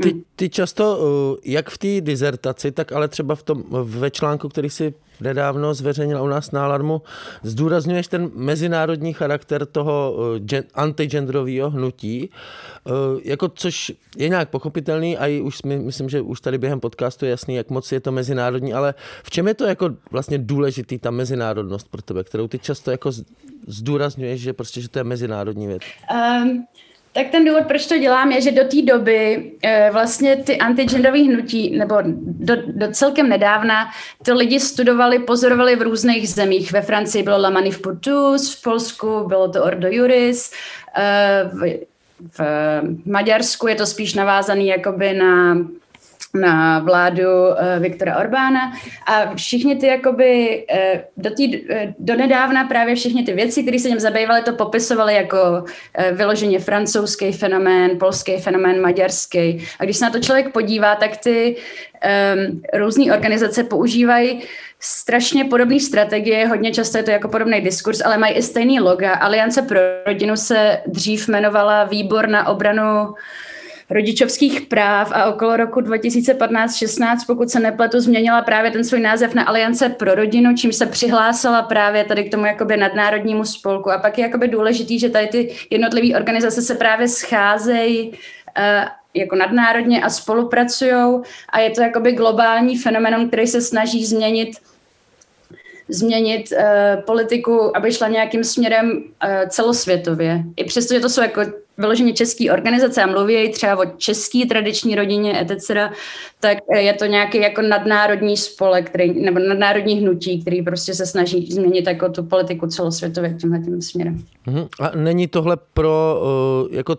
[0.02, 0.22] Ty, hmm.
[0.36, 0.98] ty často,
[1.44, 6.22] jak v té dizertaci, tak ale třeba v tom, ve článku, který si nedávno zveřejnila
[6.22, 7.02] u nás na Alarmu,
[7.42, 12.30] zdůrazňuješ ten mezinárodní charakter toho uh, antigenderového hnutí,
[12.84, 12.92] uh,
[13.24, 17.24] jako což je nějak pochopitelný a i už my, myslím, že už tady během podcastu
[17.24, 20.98] je jasný, jak moc je to mezinárodní, ale v čem je to jako vlastně důležitý,
[20.98, 23.10] ta mezinárodnost pro tebe, kterou ty často jako
[23.66, 25.82] zdůrazňuješ, že prostě, že to je mezinárodní věc?
[26.42, 26.66] Um,
[27.16, 31.22] tak ten důvod, proč to dělám, je, že do té doby e, vlastně ty antigenderové
[31.22, 33.90] hnutí, nebo do, do celkem nedávna,
[34.22, 36.72] ty lidi studovali, pozorovali v různých zemích.
[36.72, 40.52] Ve Francii bylo La Manif pour tous, v Polsku bylo to Ordo Juris,
[40.98, 41.78] e, v,
[42.38, 42.40] v
[43.06, 45.56] Maďarsku je to spíš navázaný jakoby na
[46.40, 48.72] na vládu uh, Viktora Orbána
[49.06, 53.78] a všichni ty jakoby uh, do, tý, uh, do nedávna právě všechny ty věci, které
[53.78, 59.66] se něm zabývaly, to popisovali jako uh, vyloženě francouzský fenomén, polský fenomén, maďarský.
[59.78, 64.42] A když se na to člověk podívá, tak ty um, různé organizace používají
[64.80, 69.14] strašně podobné strategie, hodně často je to jako podobný diskurs, ale mají i stejný loga.
[69.14, 73.14] Aliance pro rodinu se dřív jmenovala Výbor na obranu
[73.90, 79.42] rodičovských práv a okolo roku 2015-16, pokud se nepletu, změnila právě ten svůj název na
[79.42, 83.90] Aliance pro rodinu, čím se přihlásila právě tady k tomu jakoby nadnárodnímu spolku.
[83.90, 88.16] A pak je jakoby důležitý, že tady ty jednotlivé organizace se právě scházejí uh,
[89.14, 94.48] jako nadnárodně a spolupracují a je to jakoby globální fenomenon, který se snaží změnit
[95.88, 99.02] změnit uh, politiku, aby šla nějakým směrem uh,
[99.48, 100.44] celosvětově.
[100.56, 101.40] I přesto, že to jsou jako
[101.78, 105.70] vyloženě české organizace a mluví třeba o české tradiční rodině, etc.,
[106.40, 111.52] tak je to nějaký jako nadnárodní spolek, který, nebo nadnárodní hnutí, který prostě se snaží
[111.52, 114.22] změnit jako tu politiku celosvětově tímhle tím směrem.
[114.46, 114.68] Uh-huh.
[114.80, 116.96] A není tohle pro uh, jako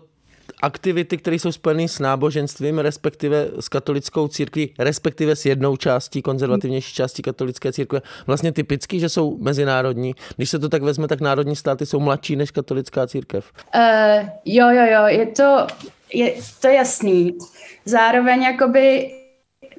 [0.62, 6.94] aktivity, které jsou spojeny s náboženstvím, respektive s katolickou církví, respektive s jednou částí, konzervativnější
[6.94, 10.14] částí katolické církve, vlastně typický, že jsou mezinárodní.
[10.36, 13.52] Když se to tak vezme, tak národní státy jsou mladší než katolická církev.
[13.74, 15.66] Uh, jo, jo, jo, je to,
[16.12, 17.38] je to jasný.
[17.84, 19.10] Zároveň jakoby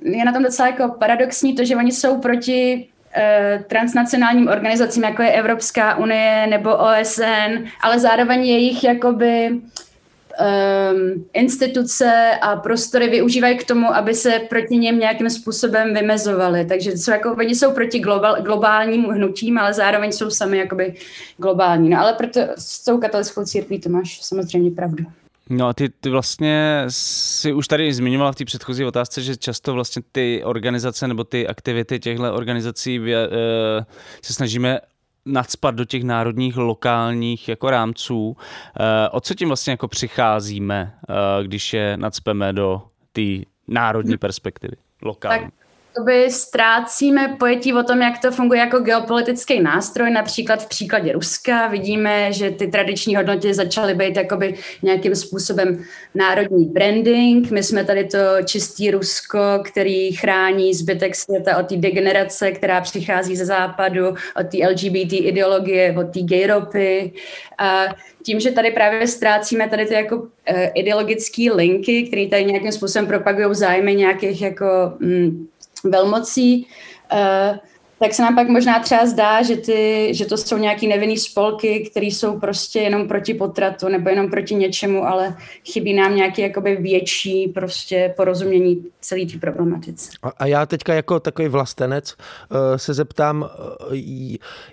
[0.01, 2.87] je na tom docela jako paradoxní to, že oni jsou proti
[3.17, 9.49] uh, transnacionálním organizacím, jako je Evropská unie nebo OSN, ale zároveň jejich jakoby
[10.39, 16.65] um, instituce a prostory využívají k tomu, aby se proti něm nějakým způsobem vymezovali.
[16.65, 20.93] Takže jsou jako, oni jsou proti global, globálním hnutím, ale zároveň jsou sami jakoby
[21.37, 21.89] globální.
[21.89, 25.05] No ale proto s tou katolickou církví to máš samozřejmě pravdu.
[25.49, 29.73] No a ty, ty vlastně si už tady zmiňovala v té předchozí otázce, že často
[29.73, 33.29] vlastně ty organizace nebo ty aktivity těchto organizací vě, e,
[34.21, 34.79] se snažíme
[35.31, 38.37] nadspat do těch národních, lokálních jako rámců.
[38.79, 43.21] Eh, o co tím vlastně jako přicházíme, eh, když je nadspeme do té
[43.67, 45.43] národní perspektivy, lokální?
[45.43, 45.53] Tak
[45.95, 50.11] jakoby ztrácíme pojetí o tom, jak to funguje jako geopolitický nástroj.
[50.11, 55.83] Například v příkladě Ruska vidíme, že ty tradiční hodnoty začaly být jakoby nějakým způsobem
[56.15, 57.51] národní branding.
[57.51, 63.35] My jsme tady to čistý Rusko, který chrání zbytek světa od té degenerace, která přichází
[63.35, 67.13] ze západu, od té LGBT ideologie, od té gayropy.
[67.57, 67.85] A
[68.23, 70.27] tím, že tady právě ztrácíme tady ty jako uh,
[70.75, 74.65] ideologické linky, které tady nějakým způsobem propagují zájmy nějakých jako
[74.99, 75.47] mm,
[75.83, 76.67] velmocí,
[77.13, 77.57] uh,
[77.99, 81.89] tak se nám pak možná třeba zdá, že, ty, že to jsou nějaký nevinný spolky,
[81.91, 85.35] které jsou prostě jenom proti potratu nebo jenom proti něčemu, ale
[85.71, 90.11] chybí nám nějaký jakoby větší prostě porozumění celé té problematice.
[90.23, 93.95] A, a já teďka jako takový vlastenec uh, se zeptám, uh,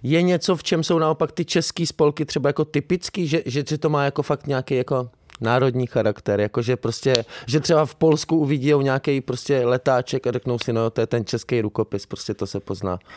[0.02, 3.88] je něco, v čem jsou naopak ty české spolky třeba jako typický, že, že to
[3.88, 5.08] má jako fakt nějaký jako
[5.40, 7.14] národní charakter, jakože prostě,
[7.46, 11.24] že třeba v Polsku uvidí nějaký prostě letáček a řeknou si, no to je ten
[11.24, 12.98] český rukopis, prostě to se pozná.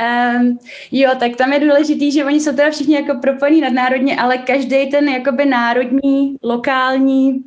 [0.00, 0.58] Um,
[0.92, 4.90] jo, tak tam je důležitý, že oni jsou teda všichni jako propojený nadnárodně, ale každý
[4.90, 7.44] ten jakoby národní, lokální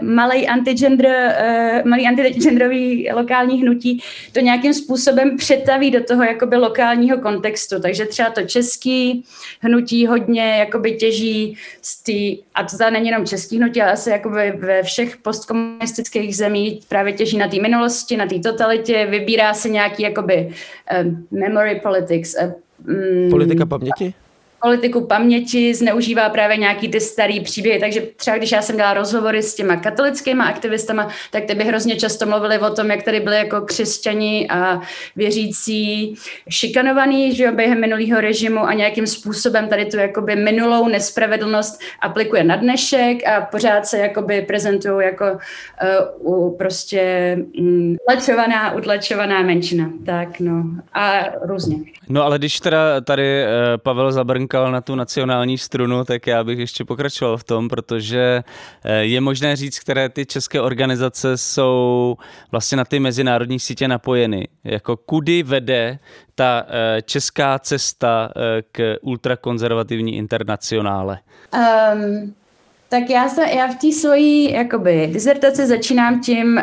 [0.00, 4.02] malý antigender, eh, malý antigenderový lokální hnutí
[4.32, 7.80] to nějakým způsobem přetaví do toho jakoby lokálního kontextu.
[7.80, 9.24] Takže třeba to český
[9.60, 14.52] hnutí hodně jakoby těží z té, a to není jenom český hnutí, ale asi jakoby
[14.58, 20.02] ve všech postkomunistických zemích právě těží na té minulosti, na té totalitě, vybírá se nějaký
[20.02, 20.48] jakoby
[21.02, 22.36] um, memory politics.
[22.42, 24.14] Um, Politika paměti?
[24.62, 27.80] Politiku paměti, zneužívá právě nějaký ty starý příběhy.
[27.80, 31.96] Takže třeba když já jsem dělala rozhovory s těma katolickými aktivistama, tak ty by hrozně
[31.96, 34.80] často mluvili o tom, jak tady byli jako křesťani a
[35.16, 36.14] věřící
[36.48, 42.44] šikanovaný že jo, během minulého režimu a nějakým způsobem tady tu jakoby minulou nespravedlnost aplikuje
[42.44, 45.24] na dnešek a pořád se jakoby prezentují jako
[46.20, 49.90] uh, prostě um, utlačovaná, utlačovaná menšina.
[50.06, 51.76] Tak no a různě.
[52.08, 56.44] No ale když teda tady uh, Pavel Zabrn zabrnkal na tu nacionální strunu, tak já
[56.44, 58.42] bych ještě pokračoval v tom, protože
[58.84, 62.16] eh, je možné říct, které ty české organizace jsou
[62.50, 64.48] vlastně na ty mezinárodní sítě napojeny.
[64.64, 65.98] Jako kudy vede
[66.34, 71.18] ta eh, česká cesta eh, k ultrakonzervativní internacionále?
[71.54, 72.34] Um,
[72.88, 76.60] tak já, se, já v té svojí jakoby, dizertaci začínám tím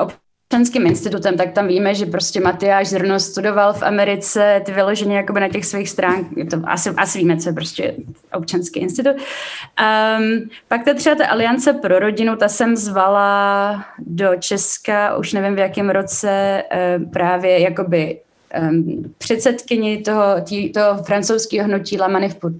[0.00, 0.10] uh,
[0.46, 5.40] občanským institutem, tak tam víme, že prostě Matyáš Zrno studoval v Americe, ty vyloženě jakoby
[5.40, 7.94] na těch svých stránkách, to asi, asi víme, co je prostě
[8.32, 9.16] občanský institut.
[9.16, 15.54] Um, pak to třeba ta Aliance pro rodinu, ta jsem zvala do Česka, už nevím
[15.54, 16.62] v jakém roce,
[16.98, 18.20] uh, právě jakoby
[18.60, 22.52] um, předsedkyni toho, tý, toho francouzského hnutí La Manif pour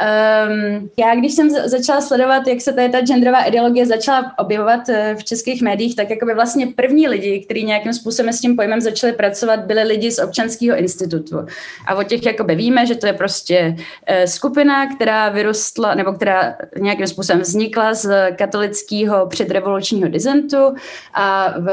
[0.00, 4.94] Um, já, když jsem začala sledovat, jak se tady ta genderová ideologie začala objevovat uh,
[5.18, 8.80] v českých médiích, tak jako by vlastně první lidi, kteří nějakým způsobem s tím pojmem
[8.80, 11.46] začali pracovat, byli lidi z občanského institutu.
[11.86, 16.56] A o těch jakoby víme, že to je prostě uh, skupina, která vyrostla, nebo která
[16.80, 20.74] nějakým způsobem vznikla z katolického předrevolučního dizentu
[21.14, 21.68] a v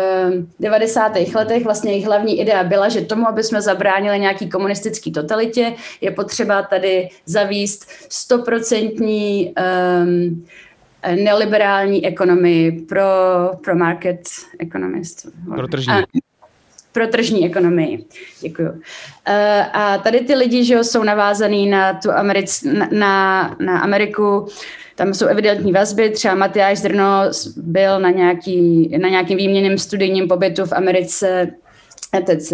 [0.59, 1.17] 90.
[1.35, 6.11] letech vlastně jejich hlavní idea byla, že tomu, aby jsme zabránili nějaký komunistický totalitě, je
[6.11, 9.53] potřeba tady zavíst stoprocentní
[10.03, 10.45] um,
[11.23, 13.03] neoliberální ekonomii pro,
[13.63, 14.21] pro market
[14.59, 15.27] economist.
[15.55, 15.93] Pro tržní.
[15.93, 16.03] A,
[16.91, 18.05] pro tržní ekonomii.
[18.41, 18.69] Děkuju.
[18.69, 18.79] Uh,
[19.73, 24.47] a tady ty lidi, že jo, jsou navázaný na tu Americ, na, na, na Ameriku,
[24.95, 27.05] tam jsou evidentní vazby, třeba Matyáš Zrno
[27.57, 31.51] byl na, nějaký, na nějakým výměným studijním pobytu v Americe,
[32.13, 32.53] etc.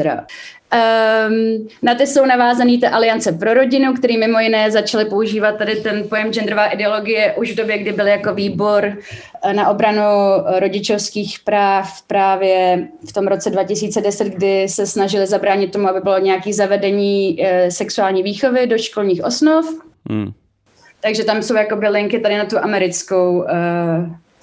[0.73, 5.75] Um, na ty jsou navázané ty aliance pro rodinu, který mimo jiné začaly používat tady
[5.75, 8.97] ten pojem genderová ideologie už v době, kdy byl jako výbor
[9.43, 10.03] eh, na obranu
[10.59, 16.53] rodičovských práv právě v tom roce 2010, kdy se snažili zabránit tomu, aby bylo nějaké
[16.53, 19.65] zavedení e, sexuální výchovy do školních osnov.
[20.09, 20.31] Hmm.
[21.01, 23.55] Takže tam jsou jakoby linky tady na tu americkou e,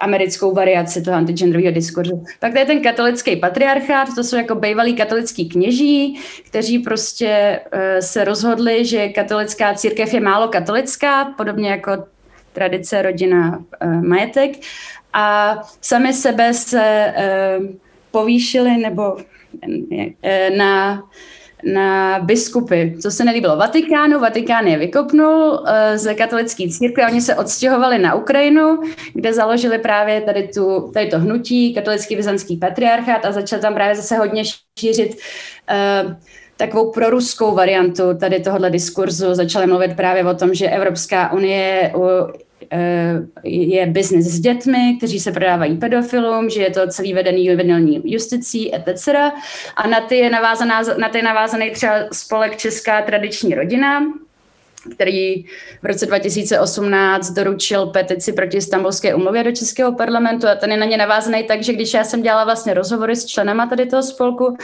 [0.03, 2.24] americkou variaci toho antigenderového diskurzu.
[2.40, 8.24] Pak je ten katolický patriarchát, to jsou jako bývalí katolický kněží, kteří prostě uh, se
[8.24, 12.05] rozhodli, že katolická církev je málo katolická, podobně jako
[12.53, 14.50] tradice, rodina, uh, majetek
[15.12, 17.66] a sami sebe se uh,
[18.11, 19.16] povýšili nebo
[20.57, 21.03] na
[21.64, 24.20] na biskupy, co se nelíbilo Vatikánu.
[24.20, 27.06] Vatikán je vykopnul uh, ze katolické církve.
[27.06, 28.82] Oni se odstěhovali na Ukrajinu,
[29.14, 33.96] kde založili právě tady, tu, tady to hnutí, katolický byzantský patriarchát a začali tam právě
[33.96, 34.42] zase hodně
[34.78, 36.12] šířit uh,
[36.56, 39.34] takovou proruskou variantu tady tohohle diskurzu.
[39.34, 42.51] Začali mluvit právě o tom, že Evropská unie Eh,
[43.44, 48.74] je biznis s dětmi, kteří se prodávají pedofilům, že je to celý vedený juvenilní justicí,
[48.74, 49.08] etc.
[49.76, 54.04] A na ty je, navázaná, na ty je navázaný třeba spolek Česká tradiční rodina,
[54.94, 55.42] který
[55.82, 60.86] v roce 2018 doručil petici proti Istanbulské umluvě do Českého parlamentu a ten je na
[60.86, 64.56] ně navázaný tak, že když já jsem dělala vlastně rozhovory s členama tady toho spolku,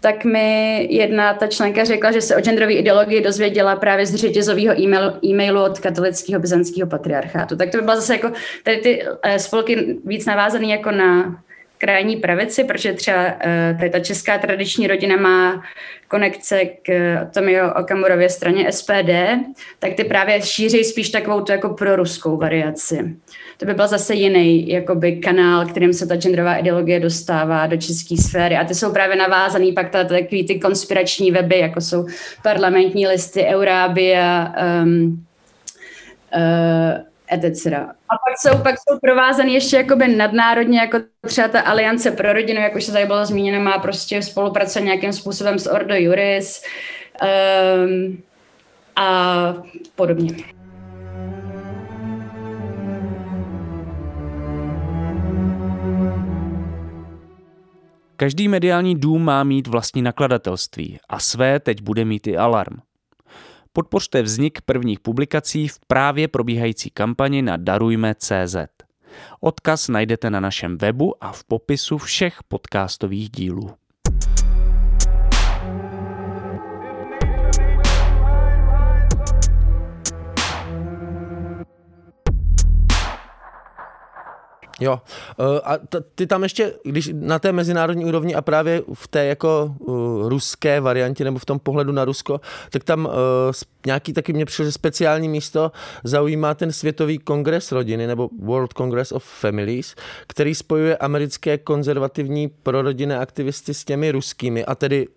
[0.00, 4.80] tak mi jedna ta členka řekla, že se o genderové ideologii dozvěděla právě z řetězového
[4.80, 7.56] e-mailu, e-mailu od katolického byzantského patriarchátu.
[7.56, 8.32] Tak to by bylo zase jako
[8.62, 11.38] tady ty eh, spolky víc navázané jako na
[11.78, 15.62] krajní pravici, protože třeba uh, tady ta česká tradiční rodina má
[16.08, 19.10] konekce k Tomio Okamurově straně SPD,
[19.78, 23.16] tak ty právě šíří spíš takovou tu jako proruskou variaci.
[23.56, 28.16] To by byl zase jiný jakoby kanál, kterým se ta genderová ideologie dostává do české
[28.16, 28.56] sféry.
[28.56, 32.06] A ty jsou právě navázaný pak ta, takový ty konspirační weby, jako jsou
[32.42, 35.24] parlamentní listy Eurábia, um,
[36.36, 37.66] uh, etc.
[37.66, 42.60] A pak jsou, pak jsou provázaný ještě jakoby nadnárodně, jako třeba ta Aliance pro rodinu,
[42.60, 46.62] jak už se tady bylo zmíněno, má prostě spolupracovat nějakým způsobem s Ordo Juris
[47.22, 48.22] um,
[48.96, 49.54] a
[49.94, 50.36] podobně.
[58.16, 62.87] Každý mediální dům má mít vlastní nakladatelství a své teď bude mít i Alarm.
[63.72, 68.56] Podpořte vznik prvních publikací v právě probíhající kampani na darujme.cz.
[69.40, 73.70] Odkaz najdete na našem webu a v popisu všech podcastových dílů.
[84.80, 85.00] Jo,
[85.38, 85.78] eh, a
[86.14, 90.80] ty tam ještě, když na té mezinárodní úrovni a právě v té jako uh, ruské
[90.80, 93.12] variantě nebo v tom pohledu na Rusko, tak tam uh,
[93.86, 95.72] nějaký taky mě přišlo, že speciální místo
[96.04, 99.94] zaujímá ten Světový kongres rodiny nebo World Congress of Families,
[100.26, 105.08] který spojuje americké konzervativní prorodinné aktivisty s těmi ruskými a tedy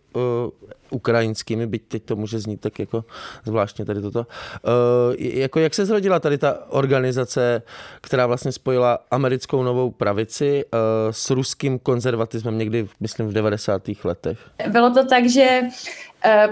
[0.92, 3.06] ukrajinskými, byť teď to může znít tak jako
[3.46, 4.20] zvláštně tady toto.
[4.20, 7.62] Uh, jako jak se zrodila tady ta organizace,
[8.02, 10.80] která vlastně spojila americkou novou pravici uh,
[11.12, 13.82] s ruským konzervatismem někdy, myslím, v 90.
[14.04, 14.40] letech?
[14.68, 15.62] Bylo to tak, že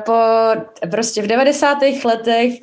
[0.05, 0.13] po,
[0.91, 1.77] prostě v 90.
[2.05, 2.53] letech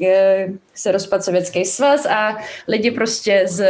[0.74, 2.36] se rozpadl Sovětský svaz a
[2.68, 3.68] lidi prostě z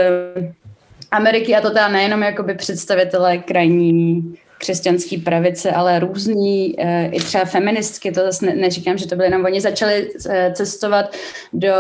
[1.11, 7.45] Ameriky, a to teda nejenom jakoby představitelé krajní křesťanské pravice, ale různý, eh, i třeba
[7.45, 11.17] feministky, to zase neříkám, že to byly jenom oni, začali eh, cestovat
[11.53, 11.75] do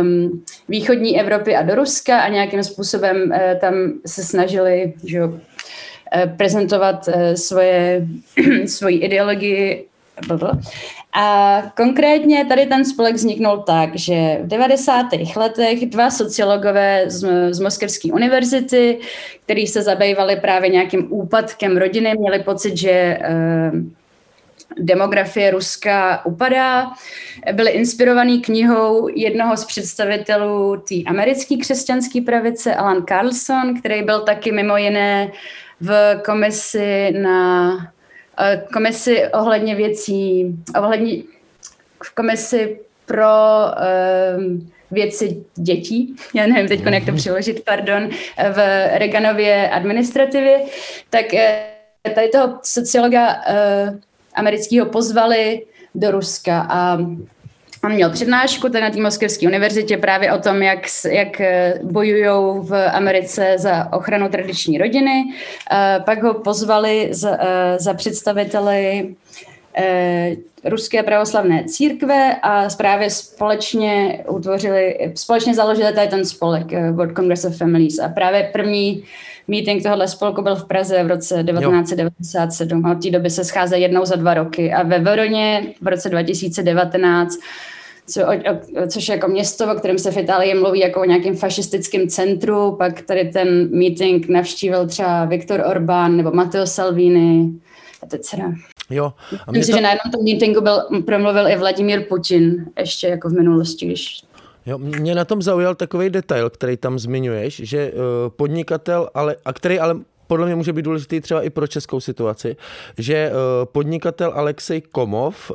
[0.00, 3.74] um, východní Evropy a do Ruska a nějakým způsobem uh, tam
[4.06, 5.20] se snažili že,
[6.36, 8.06] prezentovat svoje,
[8.66, 9.86] svoji ideologii
[11.12, 15.06] a konkrétně tady ten spolek vzniknul tak, že v 90.
[15.36, 18.98] letech dva sociologové z, z Moskevské univerzity,
[19.44, 23.72] kteří se zabývali právě nějakým úpadkem rodiny, měli pocit, že eh,
[24.78, 26.90] demografie Ruska upadá.
[27.52, 34.52] Byli inspirovaní knihou jednoho z představitelů té americké křesťanské pravice, Alan Carlson, který byl taky
[34.52, 35.32] mimo jiné
[35.80, 37.76] v komisi na
[38.72, 40.46] komisi ohledně věcí,
[40.78, 41.22] ohledně
[42.14, 43.26] komisi pro
[44.36, 48.08] um, věci dětí, já nevím teď, jak to přeložit, pardon,
[48.52, 48.56] v
[48.98, 50.60] Reaganově administrativě,
[51.10, 51.66] tak eh,
[52.14, 53.98] tady toho sociologa uh,
[54.34, 56.98] amerického pozvali do Ruska a
[57.84, 60.78] On měl přednášku ten na té Moskevské univerzitě právě o tom, jak,
[61.10, 62.24] jak eh, bojují
[62.60, 65.24] v Americe za ochranu tradiční rodiny.
[65.24, 67.36] Uh, pak ho pozvali za, uh,
[67.78, 69.14] za představiteli
[70.64, 77.56] ruské pravoslavné církve a právě společně utvořili, společně založili tady ten spolek World Congress of
[77.56, 79.04] Families a právě první
[79.50, 83.82] meeting tohohle spolku byl v Praze v roce 1997 a od té doby se scházejí
[83.82, 87.38] jednou za dva roky a ve Veroně v roce 2019
[88.06, 91.04] co, o, o, což je jako město, o kterém se v Itálii mluví jako o
[91.04, 97.52] nějakém fašistickém centru, pak tady ten meeting navštívil třeba Viktor Orbán nebo Matteo Salvini,
[98.02, 98.34] etc.
[98.90, 99.12] Jo.
[99.46, 99.78] A Myslím to...
[99.78, 104.22] že na jednom tom meetingu byl, promluvil i Vladimír Putin, ještě jako v minulosti, když
[104.66, 109.52] Jo, mě na tom zaujal takový detail, který tam zmiňuješ, že uh, podnikatel, ale, a
[109.52, 109.96] který ale
[110.30, 112.56] podle mě může být důležitý třeba i pro českou situaci,
[112.98, 113.32] že eh,
[113.64, 115.54] podnikatel Alexej Komov, eh,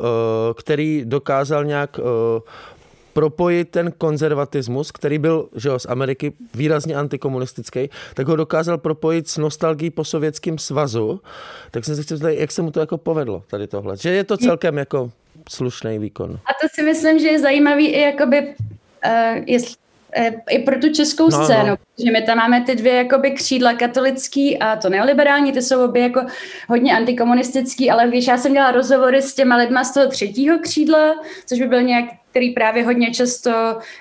[0.53, 2.41] který dokázal nějak eh,
[3.13, 9.27] propojit ten konzervatismus, který byl že jo, z Ameriky výrazně antikomunistický, tak ho dokázal propojit
[9.29, 11.21] s nostalgií po sovětským svazu.
[11.71, 13.97] Tak jsem se chtěl zeptat, jak se mu to jako povedlo, tady tohle.
[13.97, 15.11] Že je to celkem jako
[15.49, 16.31] slušný výkon.
[16.31, 18.55] A to si myslím, že je zajímavý i jakoby,
[19.05, 19.75] uh, jestli
[20.17, 21.77] Eh, i pro tu českou no, scénu, no.
[22.05, 26.01] že my tam máme ty dvě jakoby křídla katolický a to neoliberální, ty jsou obě
[26.01, 26.21] jako
[26.69, 31.15] hodně antikomunistický, ale když já jsem dělala rozhovory s těma lidma z toho třetího křídla,
[31.45, 33.51] což by byl nějak který právě hodně často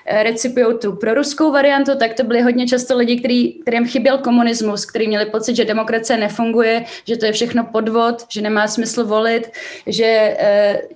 [0.05, 4.85] eh, recipují tu proruskou variantu, tak to byly hodně často lidi, který, kterým chyběl komunismus,
[4.85, 9.51] kteří měli pocit, že demokracie nefunguje, že to je všechno podvod, že nemá smysl volit,
[9.87, 10.37] že,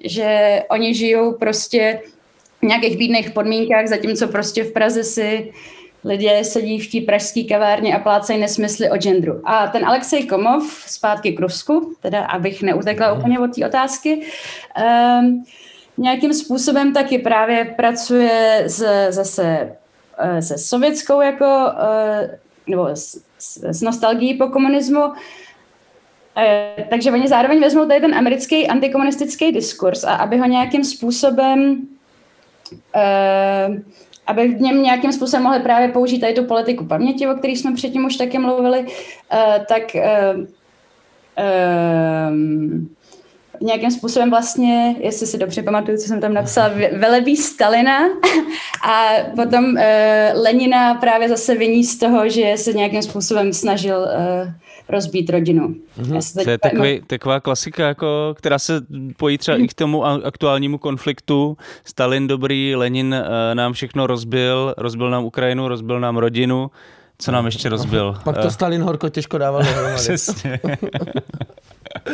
[0.04, 2.00] že oni žijou prostě
[2.62, 5.52] nějakých bídných podmínkách, zatímco prostě v Praze si
[6.04, 9.42] lidé sedí v té pražské kavárně a plácají nesmysly o genderu.
[9.44, 13.20] A ten Alexej Komov, zpátky k Rusku, teda abych neutekla Mhm.
[13.20, 14.22] úplně od té otázky,
[15.22, 15.44] um,
[15.98, 19.76] nějakým způsobem taky právě pracuje z, zase
[20.34, 22.30] uh, se sovětskou jako, uh,
[22.68, 25.04] nebo s, s, nostalgií po komunismu,
[26.38, 31.88] Uh, takže oni zároveň vezmou tady ten americký antikomunistický diskurs a aby ho nějakým způsobem
[34.28, 37.74] aby v něm nějakým způsobem mohli právě použít tady tu politiku paměti, o které jsme
[37.74, 38.88] předtím už taky mluvili, uh,
[39.68, 40.46] tak uh,
[42.30, 42.90] um,
[43.62, 48.00] nějakým způsobem vlastně, jestli si dobře pamatuju, co jsem tam napsala, velebí Stalina.
[48.90, 49.82] A potom uh,
[50.34, 54.52] Lenina právě zase viní z toho, že se nějakým způsobem snažil uh,
[54.90, 55.76] rozbít rodinu.
[56.02, 56.44] Mm-hmm.
[56.44, 58.82] To je takový, taková klasika, jako, která se
[59.18, 59.64] pojí třeba mm.
[59.64, 61.58] i k tomu aktuálnímu konfliktu.
[61.86, 66.72] Stalin dobrý, Lenin uh, nám všechno rozbil, rozbil nám Ukrajinu, rozbil nám rodinu.
[67.22, 68.16] Co nám ještě rozbil?
[68.24, 69.96] Pak to Stalin horko těžko dával dohromady.
[69.96, 70.60] Přesně.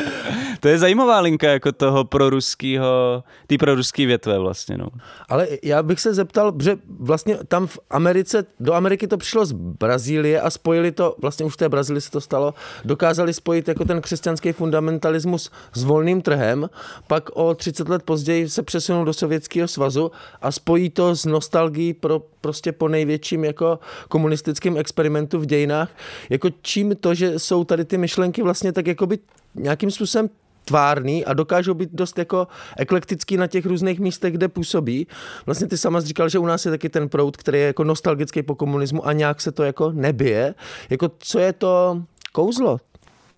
[0.59, 4.77] to je zajímavá linka jako toho proruského, ty proruský větve vlastně.
[4.77, 4.87] No.
[5.29, 9.51] Ale já bych se zeptal, že vlastně tam v Americe, do Ameriky to přišlo z
[9.51, 12.53] Brazílie a spojili to, vlastně už v té Brazílii se to stalo,
[12.85, 16.69] dokázali spojit jako ten křesťanský fundamentalismus s volným trhem,
[17.07, 21.93] pak o 30 let později se přesunul do Sovětského svazu a spojí to s nostalgií
[21.93, 23.79] pro prostě po největším jako
[24.09, 25.89] komunistickém experimentu v dějinách.
[26.29, 29.19] Jako čím to, že jsou tady ty myšlenky vlastně tak jako by
[29.55, 30.29] nějakým způsobem
[30.65, 32.47] tvárný a dokážou být dost jako
[32.77, 35.07] eklektický na těch různých místech, kde působí.
[35.45, 38.43] Vlastně ty sama říkal, že u nás je taky ten proud, který je jako nostalgický
[38.43, 40.53] po komunismu a nějak se to jako nebije.
[40.89, 42.01] Jako co je to
[42.31, 42.77] kouzlo?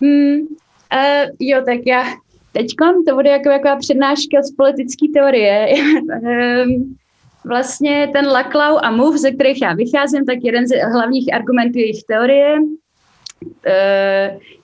[0.01, 2.03] Hmm, uh, jo, tak já
[2.51, 5.67] teďkon to bude jako taková přednáška z politické teorie.
[7.45, 12.03] vlastně ten Laklau a Move, ze kterých já vycházím, tak jeden z hlavních argumentů jejich
[12.03, 12.55] teorie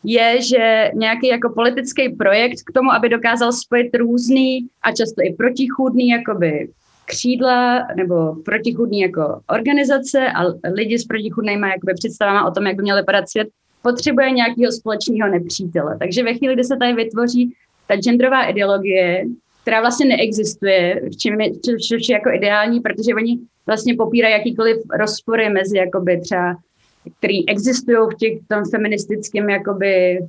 [0.03, 5.34] je, že nějaký jako politický projekt k tomu, aby dokázal spojit různý a často i
[5.34, 6.69] protichůdný jakoby
[7.05, 10.43] křídla nebo protichůdný jako organizace a
[10.74, 13.47] lidi s protichůdnýma jakoby představama o tom, jak by měl vypadat svět,
[13.82, 15.97] potřebuje nějakého společného nepřítele.
[15.99, 17.53] Takže ve chvíli, kdy se tady vytvoří
[17.88, 19.26] ta genderová ideologie,
[19.61, 25.49] která vlastně neexistuje, čím je, což je jako ideální, protože oni vlastně popírají jakýkoliv rozpory
[25.49, 26.55] mezi jakoby třeba
[27.20, 30.20] který existují v těch tom feministickém, jakoby,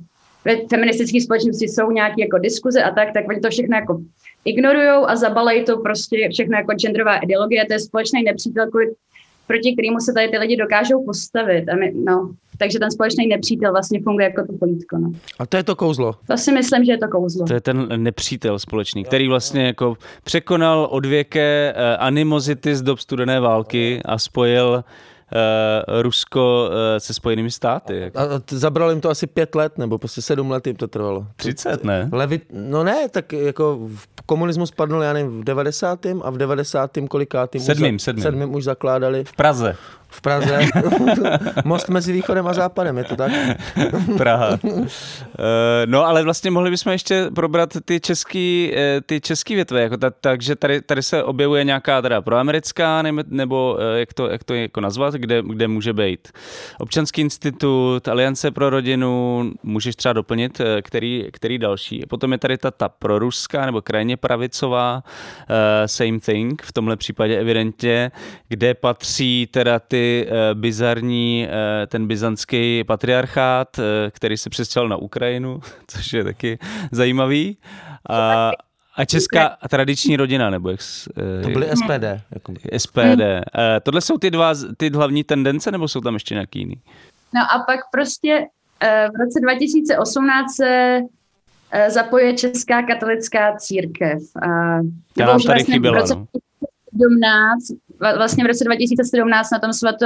[0.45, 4.01] ve feministické společnosti jsou nějaké jako diskuze a tak, tak oni to všechno jako
[4.45, 8.65] ignorujou a zabalají to prostě všechno jako genderová ideologie, to je společný nepřítel,
[9.47, 11.69] proti kterému se tady ty lidi dokážou postavit.
[11.69, 14.97] A my, no, takže ten společný nepřítel vlastně funguje jako to pojítko.
[14.97, 15.11] No.
[15.39, 16.15] A to je to kouzlo.
[16.27, 17.45] To si myslím, že je to kouzlo.
[17.47, 24.01] To je ten nepřítel společný, který vlastně jako překonal odvěké animozity z dob studené války
[24.05, 24.83] a spojil
[25.35, 27.99] Uh, Rusko uh, se spojenými státy.
[27.99, 28.19] Jako.
[28.19, 31.27] A, a zabralo jim to asi pět let, nebo prostě sedm let jim to trvalo.
[31.35, 32.09] 30, ne?
[32.11, 33.79] Levit, no ne, tak jako
[34.25, 36.05] komunismus padnul, já nevím, v 90.
[36.05, 36.91] a v 90.
[37.09, 37.61] kolikátým?
[37.61, 38.23] Sedmým, už, sedmým.
[38.23, 39.23] sedmým už zakládali.
[39.23, 39.75] V Praze.
[40.15, 40.59] V Praze.
[41.65, 43.31] Most mezi východem a západem, je to tak?
[44.17, 44.59] Praha.
[44.63, 44.79] Uh,
[45.85, 48.73] no ale vlastně mohli bychom ještě probrat ty český,
[49.05, 53.77] ty český větve, jako ta, takže tady, tady se objevuje nějaká teda proamerická, nebo, nebo
[53.95, 56.27] jak, to, jak to jako nazvat, kde, kde může být
[56.79, 62.03] občanský institut, aliance pro rodinu, můžeš třeba doplnit, který, který další.
[62.09, 65.03] Potom je tady ta, ta proruská nebo krajně pravicová
[65.85, 68.11] same thing, v tomhle případě evidentně,
[68.47, 74.95] kde patří teda ty Eh, bizarní, eh, ten byzantský patriarchát, eh, který se přestěhoval na
[74.95, 76.59] Ukrajinu, což je taky
[76.91, 77.57] zajímavý.
[78.09, 78.51] A,
[78.95, 80.79] a česká tradiční rodina, nebo jak...
[81.43, 82.21] To byly SPD.
[82.77, 83.43] SPD.
[83.83, 86.81] Tohle jsou ty dva, ty hlavní tendence, nebo jsou tam ještě nějaký jiný?
[87.33, 88.45] No a pak prostě
[88.83, 90.99] v roce 2018 se
[91.87, 94.19] zapoje Česká katolická církev.
[94.41, 94.47] A,
[95.17, 96.27] Já nám tady vlastně chyběla, v roce no.
[96.93, 100.05] 2017 vlastně v roce 2017 na tom svato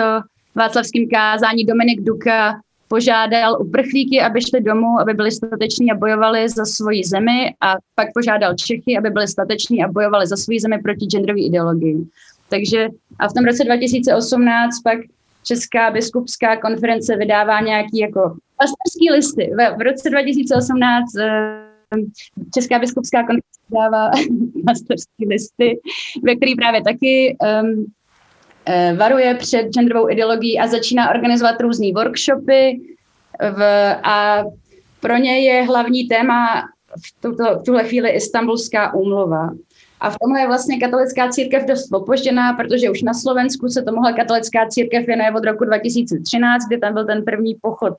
[0.56, 6.66] Václavském kázání Dominik Duka požádal uprchlíky, aby šli domů, aby byli stateční a bojovali za
[6.66, 11.06] svoji zemi a pak požádal Čechy, aby byli stateční a bojovali za svoji zemi proti
[11.06, 12.08] genderové ideologii.
[12.50, 12.88] Takže
[13.20, 15.00] a v tom roce 2018 pak
[15.44, 18.22] Česká biskupská konference vydává nějaký jako
[18.58, 19.52] pastorský listy.
[19.58, 21.12] V, v roce 2018
[22.54, 24.12] Česká biskupská konference dává
[24.66, 25.80] pastorské listy,
[26.24, 27.86] ve který právě taky um,
[28.98, 32.80] varuje před genderovou ideologií a začíná organizovat různé workshopy
[33.40, 33.64] v,
[34.04, 34.44] a
[35.00, 36.64] pro ně je hlavní téma
[37.06, 39.50] v, tuto, v tuhle chvíli Istanbulská úmluva.
[40.00, 44.14] A v tomhle je vlastně katolická církev dost opožděná, protože už na Slovensku se tomuhle
[44.14, 47.94] katolická církev věnuje od roku 2013, kdy tam byl ten první pochod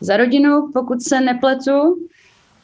[0.00, 1.96] za rodinu, pokud se nepletu.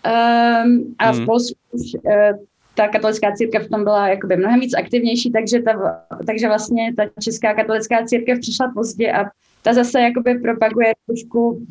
[0.07, 1.27] Um, a v hmm.
[1.27, 2.39] Polsku už uh,
[2.75, 7.03] ta katolická církev v tom byla jakoby mnohem víc aktivnější, takže, ta, takže vlastně ta
[7.21, 9.25] česká katolická církev přišla pozdě a
[9.63, 11.67] ta zase jakoby propaguje trošku,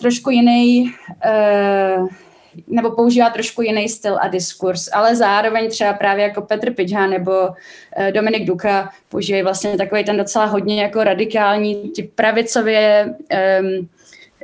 [0.00, 0.94] trošku jiný,
[2.00, 2.08] uh,
[2.66, 7.32] nebo používá trošku jiný styl a diskurs, ale zároveň třeba právě jako Petr Pidža nebo
[7.48, 7.54] uh,
[8.12, 13.14] Dominik Duka používají vlastně takový ten docela hodně jako radikální, pravicově
[13.60, 13.88] um,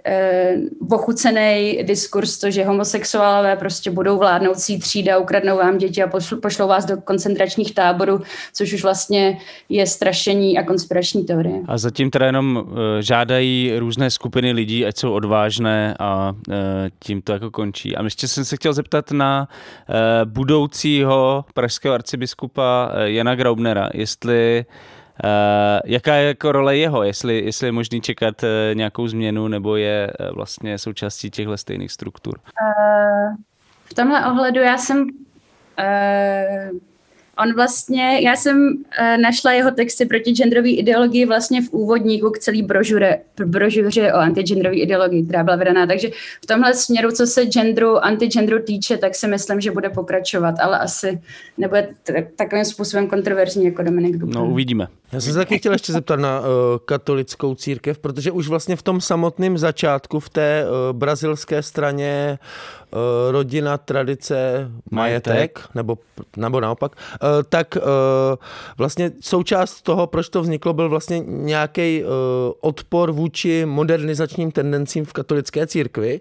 [0.07, 0.57] eh,
[0.91, 6.11] ochucený diskurs, to, že homosexuálové prostě budou vládnoucí třída, ukradnou vám děti a
[6.43, 8.21] pošlou vás do koncentračních táborů,
[8.53, 9.39] což už vlastně
[9.69, 11.61] je strašení a konspirační teorie.
[11.67, 16.55] A zatím teda jenom eh, žádají různé skupiny lidí, ať jsou odvážné a eh,
[16.99, 17.97] tím to jako končí.
[17.97, 19.49] A ještě jsem se chtěl zeptat na
[19.89, 19.95] eh,
[20.25, 24.75] budoucího pražského arcibiskupa eh, Jana Graubnera, jestli Uh,
[25.85, 30.13] jaká je jako role jeho, jestli, jestli je možný čekat uh, nějakou změnu, nebo je
[30.21, 32.39] uh, vlastně součástí těchto stejných struktur?
[33.85, 35.07] V tomhle ohledu já jsem
[37.39, 38.85] On vlastně, já jsem
[39.23, 44.77] našla jeho texty proti genderové ideologii vlastně v úvodníku k celý brožure, brožuře o antigenderové
[44.77, 45.87] ideologii, která byla vydaná.
[45.87, 46.09] Takže
[46.43, 50.79] v tomhle směru, co se genderu, antigenderu týče, tak si myslím, že bude pokračovat, ale
[50.79, 51.21] asi
[51.59, 51.89] nebude
[52.37, 54.39] takovým způsobem kontroverzní jako Dominik Duka.
[54.39, 54.87] No, uvidíme.
[55.15, 56.47] Já jsem se taky chtěl ještě zeptat na uh,
[56.85, 62.39] katolickou církev, protože už vlastně v tom samotném začátku v té uh, brazilské straně
[62.91, 62.99] uh,
[63.31, 65.99] rodina, tradice, majetek, majetek nebo,
[66.37, 67.83] nebo naopak, uh, tak uh,
[68.79, 72.11] vlastně součást toho, proč to vzniklo, byl vlastně nějaký uh,
[72.61, 76.21] odpor vůči modernizačním tendencím v katolické církvi.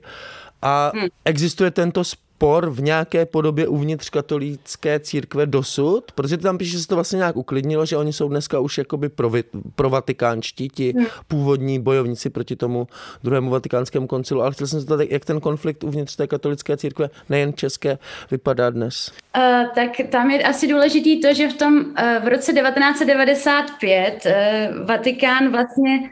[0.62, 1.08] A hmm.
[1.26, 2.04] existuje tento
[2.44, 6.12] spor v nějaké podobě uvnitř katolické církve dosud?
[6.12, 9.10] Protože tam píše, že se to vlastně nějak uklidnilo, že oni jsou dneska už jakoby
[9.10, 9.32] pro,
[9.76, 11.06] pro vatikánští, ti hmm.
[11.28, 12.88] původní bojovníci proti tomu
[13.24, 14.42] druhému vatikánskému koncilu.
[14.42, 17.98] Ale chtěl jsem se zeptat, jak ten konflikt uvnitř té katolické církve, nejen české,
[18.32, 19.12] vypadá dnes?
[19.38, 19.44] Uh,
[19.76, 21.84] tak tam je asi důležitý to, že v tom uh,
[22.24, 26.10] v roce 1995 uh, Vatikán vlastně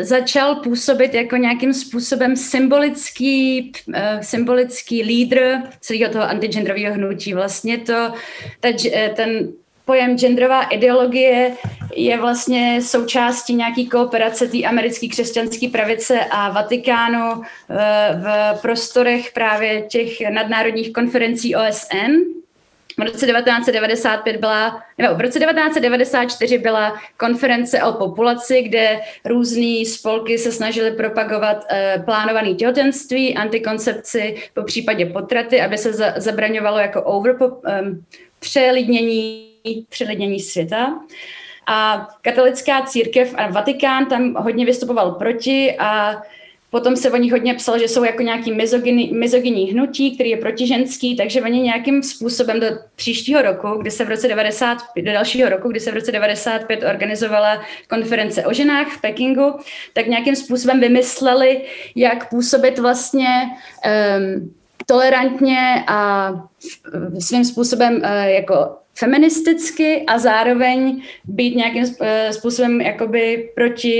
[0.00, 7.34] začal působit jako nějakým způsobem symbolický, uh, symbolický lídr celého toho antigenderového hnutí.
[7.34, 8.12] Vlastně to,
[8.60, 9.52] ta, eh, ten
[9.84, 11.56] pojem genderová ideologie
[11.96, 17.42] je vlastně součástí nějaký kooperace té americké křesťanské pravice a Vatikánu uh,
[18.54, 22.41] v prostorech právě těch nadnárodních konferencí OSN,
[22.98, 30.38] v roce 1995 byla, nebo v roce 1994 byla konference o populaci, kde různé spolky
[30.38, 37.02] se snažily propagovat uh, plánované těhotenství, antikoncepci, po případě potraty, aby se za, zabraňovalo jako
[37.02, 38.04] over, um,
[38.38, 39.52] přelidnění,
[39.88, 40.98] přelidnění světa.
[41.66, 46.22] A katolická církev a Vatikán tam hodně vystupoval proti a
[46.72, 48.52] Potom se o nich hodně psalo, že jsou jako nějaký
[49.12, 52.66] mizogyní hnutí, který je protiženský, takže oni nějakým způsobem do
[52.96, 56.82] příštího roku, kdy se v roce 90, do dalšího roku, kdy se v roce 95
[56.82, 59.54] organizovala konference o ženách v Pekingu,
[59.92, 61.60] tak nějakým způsobem vymysleli,
[61.96, 64.54] jak působit vlastně um,
[64.86, 66.32] tolerantně a
[67.18, 73.98] svým způsobem uh, jako feministicky a zároveň být nějakým eh, způsobem jakoby proti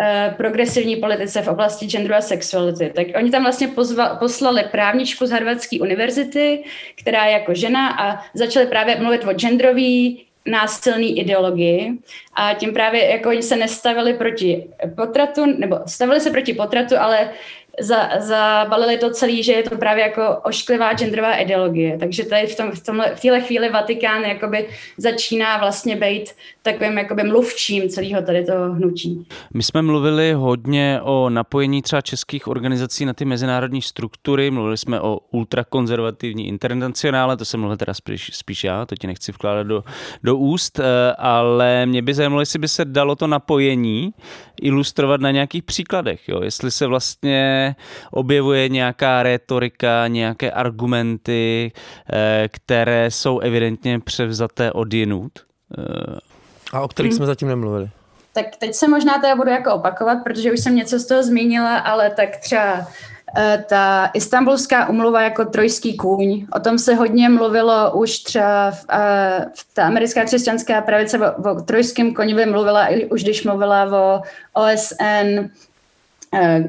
[0.00, 2.92] uh, progresivní politice v oblasti genderu a sexuality.
[2.94, 6.64] Tak oni tam vlastně pozva, poslali právničku z Harvardské univerzity,
[6.94, 11.92] která je jako žena a začali právě mluvit o genderový násilný ideologii
[12.36, 14.64] a tím právě jako oni se nestavili proti
[14.96, 17.30] potratu, nebo stavili se proti potratu, ale
[17.80, 21.98] za, zabalili to celý, že je to právě jako ošklivá genderová ideologie.
[21.98, 24.68] Takže tady v, tom, v, tomhle, v téhle chvíli Vatikán jakoby
[24.98, 26.34] začíná vlastně být
[26.64, 29.26] takovým jakoby mluvčím celého tady toho hnutí.
[29.54, 35.00] My jsme mluvili hodně o napojení třeba českých organizací na ty mezinárodní struktury, mluvili jsme
[35.00, 39.84] o ultrakonzervativní internacionále, to jsem mluvil teda spíš, spíš já, to ti nechci vkládat do,
[40.22, 44.14] do úst, eh, ale mě by zajímalo, jestli by se dalo to napojení
[44.62, 46.40] ilustrovat na nějakých příkladech, jo?
[46.42, 47.76] jestli se vlastně
[48.10, 51.72] objevuje nějaká retorika, nějaké argumenty,
[52.12, 55.32] eh, které jsou evidentně převzaté od jinut.
[56.74, 57.16] A o kterých hmm.
[57.16, 57.90] jsme zatím nemluvili?
[58.32, 61.78] Tak teď se možná teda budu jako opakovat, protože už jsem něco z toho zmínila,
[61.78, 62.86] ale tak třeba
[63.36, 68.86] Eh, ta istambulská umluva jako trojský kůň, o tom se hodně mluvilo už třeba v,
[68.90, 73.84] eh, v ta americká křesťanská pravice o, o trojském koni by mluvila, už když mluvila
[73.84, 74.22] o
[74.52, 75.50] OSN,
[76.34, 76.64] eh,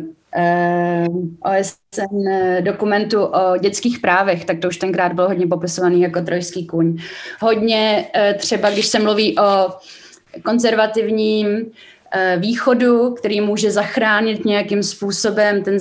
[1.40, 2.28] OSN
[2.62, 6.98] dokumentu o dětských právech, tak to už tenkrát bylo hodně popisovaný jako trojský kůň.
[7.42, 9.70] Hodně eh, třeba, když se mluví o
[10.44, 11.72] konzervativním
[12.18, 15.80] Eh, východu, který může zachránit nějakým způsobem ten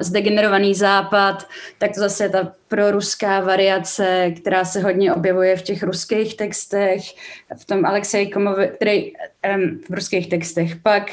[0.00, 5.82] zdegenerovaný západ, tak to zase je ta proruská variace, která se hodně objevuje v těch
[5.82, 7.00] ruských textech,
[7.56, 10.76] v tom Alexej Komovi, který um, v ruských textech.
[10.76, 11.10] Pak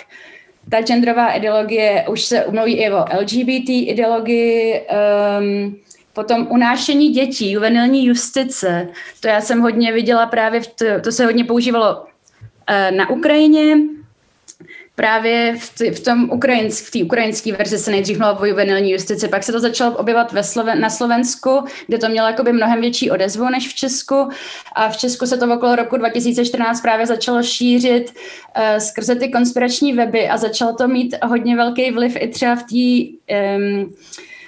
[0.69, 4.81] ta genderová ideologie, už se mluví i o LGBT ideologii,
[5.39, 5.75] um,
[6.15, 8.87] Potom unášení dětí, juvenilní justice,
[9.19, 13.75] to já jsem hodně viděla právě, v to, to se hodně používalo uh, na Ukrajině,
[14.95, 19.27] právě v, v tom ukrajinsk, v té ukrajinské verzi se nejdřív mluvilo o juvenilní justici,
[19.27, 23.11] pak se to začalo objevovat ve Sloven- na Slovensku, kde to mělo jakoby mnohem větší
[23.11, 24.29] odezvu než v Česku.
[24.75, 29.93] A v Česku se to okolo roku 2014 právě začalo šířit uh, skrze ty konspirační
[29.93, 33.93] weby a začalo to mít hodně velký vliv i třeba v té um,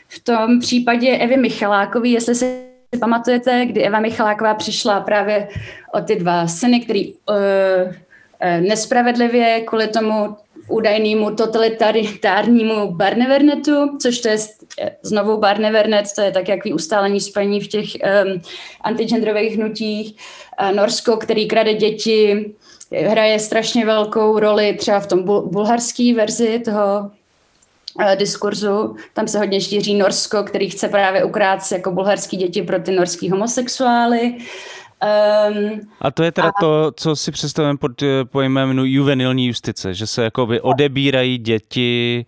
[0.08, 2.68] v tom případě Evy Michalákové, jestli si
[3.00, 5.48] pamatujete, kdy Eva Michaláková přišla právě
[5.94, 7.94] o ty dva syny, který uh,
[8.62, 14.38] nespravedlivě kvůli tomu údajnému totalitárnímu Barnevernetu, což to je
[14.82, 18.42] eh, znovu Barnevernet, to je tak jaký ustálení spojení v těch um,
[18.82, 20.16] antigendrových hnutích.
[20.62, 22.54] Uh, Norsko, který krade děti,
[23.08, 27.12] hraje strašně velkou roli třeba v tom bul- bulharské verzi toho
[28.00, 28.96] uh, diskurzu.
[29.14, 33.30] Tam se hodně šíří Norsko, který chce právě ukrát jako bulharský děti pro ty norský
[33.30, 34.22] homosexuály.
[34.22, 34.44] Uh,
[35.04, 36.62] Um, a to je teda a...
[36.62, 42.26] to, co si představujeme pod eh, pojmem juvenilní justice, že se jakoby odebírají děti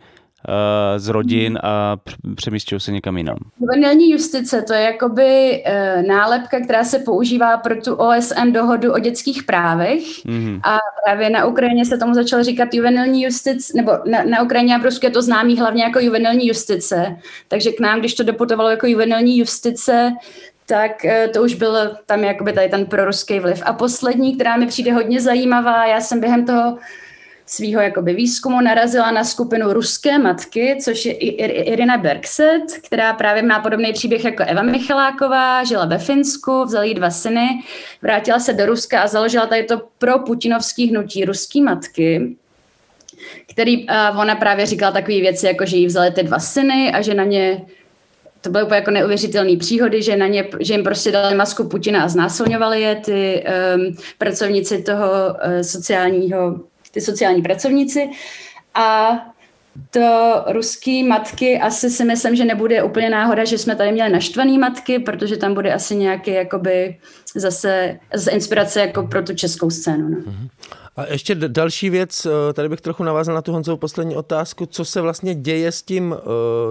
[0.48, 1.98] uh, z rodin a
[2.36, 3.38] přemístějí se někam jinam.
[3.60, 9.00] Juvenilní justice to je jakoby uh, nálepka, která se používá pro tu OSN dohodu o
[9.00, 10.60] dětských právech mm-hmm.
[10.64, 14.80] a právě na Ukrajině se tomu začalo říkat juvenilní justice, nebo na, na Ukrajině a
[14.80, 17.18] v Rusku je to známý hlavně jako juvenilní justice,
[17.48, 20.12] takže k nám, když to doputovalo jako juvenilní justice,
[20.70, 23.62] tak eh, to už byl tam jakoby tady ten proruský vliv.
[23.66, 26.78] A poslední, která mi přijde hodně zajímavá, já jsem během toho
[27.46, 33.60] svého jakoby výzkumu narazila na skupinu Ruské matky, což je Irina Bergset, která právě má
[33.60, 37.48] podobný příběh jako Eva Michaláková, žila ve Finsku, vzala jí dva syny,
[38.02, 42.36] vrátila se do Ruska a založila tady to pro putinovský hnutí Ruský matky,
[43.52, 47.02] který uh, ona právě říkala takové věci, jako že jí vzali ty dva syny a
[47.02, 47.62] že na ně
[48.42, 52.04] to byly úplně jako neuvěřitelné příhody, že, na ně, že jim prostě dali masku Putina
[52.04, 56.60] a znásilňovali je ty um, pracovníci toho uh, sociálního,
[56.92, 58.10] ty sociální pracovníci.
[58.76, 59.12] A
[59.92, 64.58] to ruský matky asi si myslím, že nebude úplně náhoda, že jsme tady měli naštvaný
[64.58, 66.98] matky, protože tam bude asi nějaký jakoby
[67.36, 70.10] zase, zase inspirace jako pro tu českou scénu.
[70.10, 70.18] No.
[70.18, 70.50] Mm-hmm.
[71.00, 74.86] A ještě další věc, eh, tady bych trochu navázal na tu Honzovou poslední otázku, co
[74.86, 76.18] se vlastně děje s tím uh,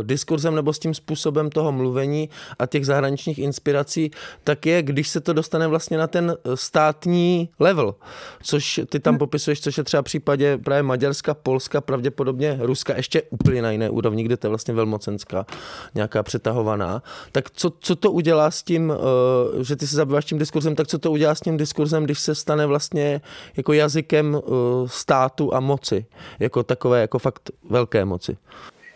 [0.02, 2.28] diskurzem nebo s tím způsobem toho mluvení
[2.58, 4.10] a těch zahraničních inspirací,
[4.44, 7.94] tak je, když se to dostane vlastně na ten eh, státní level,
[8.42, 13.22] což ty tam popisuješ, což je třeba v případě právě Maďarska, Polska, pravděpodobně Ruska, ještě
[13.30, 15.46] úplně na jiné úrovni, kde to je vlastně velmocenská,
[15.94, 17.02] nějaká přetahovaná.
[17.32, 20.86] Tak co, co to udělá s tím, uh, že ty se zabýváš tím diskurzem, tak
[20.86, 23.20] co to udělá s tím diskurzem, když se stane vlastně
[23.56, 24.40] jako jazykem uh,
[24.88, 26.06] státu a moci,
[26.40, 28.36] jako takové, jako fakt velké moci.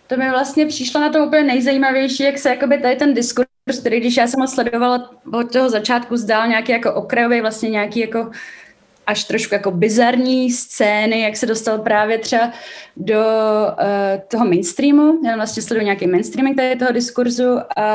[0.06, 4.00] To mi vlastně přišlo na to úplně nejzajímavější, jak se jakoby tady ten diskurs, který
[4.00, 8.30] když já jsem ho sledovala od toho začátku, zdál nějaký jako okrajový, vlastně nějaký jako
[9.06, 12.52] až trošku jako bizarní scény, jak se dostal právě třeba
[12.96, 15.20] do uh, toho mainstreamu.
[15.24, 17.86] Já vlastně sleduju nějaký mainstreaming tady toho diskurzu a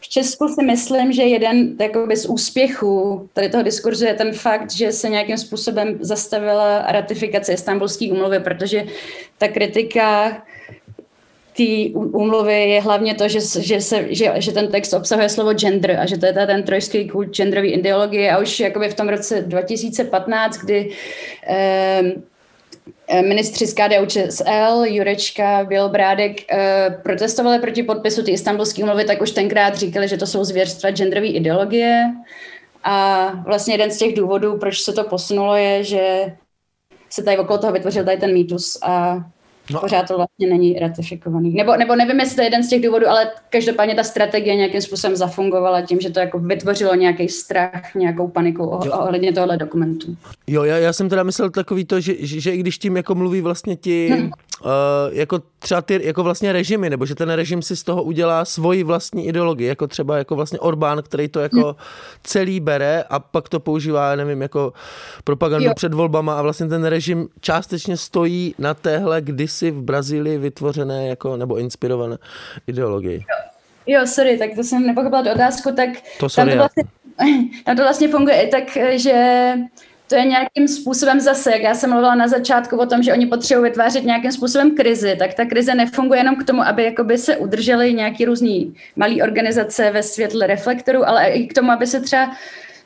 [0.00, 1.76] v Česku si myslím, že jeden
[2.14, 8.12] z úspěchů tady toho diskurzu je ten fakt, že se nějakým způsobem zastavila ratifikace Istanbulské
[8.12, 8.84] úmluvy, protože
[9.38, 10.36] ta kritika
[11.56, 15.96] té úmluvy je hlavně to, že, že, se, že, že ten text obsahuje slovo gender
[16.00, 18.32] a že to je ten trojský kult genderové ideologie.
[18.32, 20.92] A už jakoby v tom roce 2015, kdy
[21.48, 22.02] Eh,
[23.22, 29.30] ministři z KDU ČSL, Jurečka, Bělobrádek eh, protestovali proti podpisu ty istambulské umluvy, tak už
[29.30, 32.04] tenkrát říkali, že to jsou zvěrstva genderové ideologie.
[32.84, 36.32] A vlastně jeden z těch důvodů, proč se to posunulo, je, že
[37.10, 39.16] se tady okolo toho vytvořil tady ten mýtus a
[39.70, 39.80] No.
[39.80, 41.54] Pořád to vlastně není ratifikovaný.
[41.54, 44.80] Nebo, nebo nevím, jestli to je jeden z těch důvodů, ale každopádně ta strategie nějakým
[44.80, 50.16] způsobem zafungovala tím, že to jako vytvořilo nějaký strach, nějakou paniku ohledně tohohle dokumentu.
[50.46, 53.14] Jo, já, já jsem teda myslel takový to, že, že, že i když tím jako
[53.14, 54.30] mluví vlastně ti, hmm.
[54.60, 54.68] Uh,
[55.10, 58.82] jako třeba ty jako vlastně režimy, nebo že ten režim si z toho udělá svoji
[58.82, 61.74] vlastní ideologii, jako třeba jako vlastně Orbán, který to jako hmm.
[62.22, 64.72] celý bere a pak to používá, nevím, jako
[65.24, 65.74] propagandu jo.
[65.74, 71.36] před volbama a vlastně ten režim částečně stojí na téhle kdysi v Brazílii vytvořené jako,
[71.36, 72.18] nebo inspirované
[72.66, 73.16] ideologii.
[73.16, 73.56] Jo.
[73.88, 75.88] Jo, sorry, tak to jsem nepochopila tu otázku, tak
[76.20, 76.84] to sorry, tam, to vlastně,
[77.64, 79.52] tam to vlastně funguje i tak, že
[80.08, 83.26] to je nějakým způsobem zase, jak já jsem mluvila na začátku o tom, že oni
[83.26, 87.36] potřebují vytvářet nějakým způsobem krizi, tak ta krize nefunguje jenom k tomu, aby jakoby se
[87.36, 92.36] udržely nějaký různý malý organizace ve světle reflektorů, ale i k tomu, aby se třeba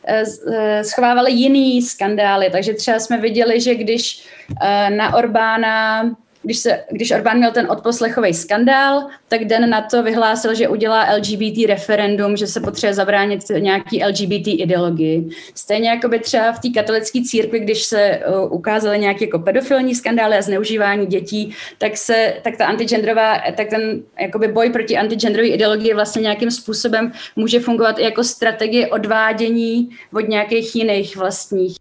[0.05, 2.51] eh, eh, schovávaly jiný skandály.
[2.51, 4.29] Takže třeba jsme viděli, že když
[4.63, 6.05] eh, na Orbána
[6.43, 11.15] když, se, když Orbán měl ten odposlechový skandál, tak den na to vyhlásil, že udělá
[11.15, 15.29] LGBT referendum, že se potřebuje zabránit nějaký LGBT ideologii.
[15.55, 19.95] Stejně jako by třeba v té katolické církvi, když se uh, ukázaly nějaké jako pedofilní
[19.95, 25.49] skandály a zneužívání dětí, tak, se, tak ta antigendrová, tak ten jakoby boj proti antigendrové
[25.49, 31.77] ideologii vlastně nějakým způsobem může fungovat i jako strategie odvádění od nějakých jiných vlastních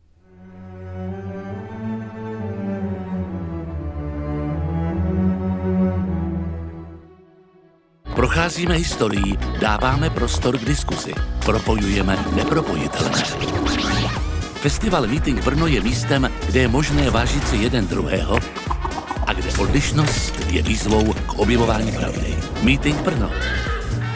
[8.20, 11.14] Procházíme historií, dáváme prostor k diskuzi.
[11.46, 13.24] Propojujeme nepropojitelné.
[14.60, 18.40] Festival Meeting Brno je místem, kde je možné vážit si jeden druhého
[19.28, 22.36] a kde odlišnost je výzvou k objevování pravdy.
[22.62, 23.32] Meeting Brno.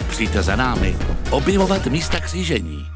[0.09, 0.97] Přijďte za námi
[1.31, 2.92] objevovat místa křížení.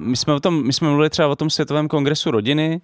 [0.00, 2.80] My jsme, o tom, my jsme mluvili třeba o tom Světovém kongresu rodiny,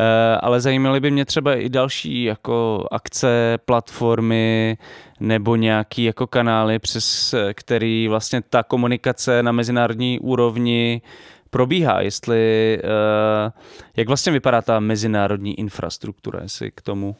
[0.00, 4.78] eh, ale zajímaly by mě třeba i další jako akce, platformy
[5.20, 11.02] nebo nějaký jako kanály, přes který vlastně ta komunikace na mezinárodní úrovni
[11.50, 13.52] probíhá, jestli, eh,
[13.96, 17.16] jak vlastně vypadá ta mezinárodní infrastruktura, jestli k tomu...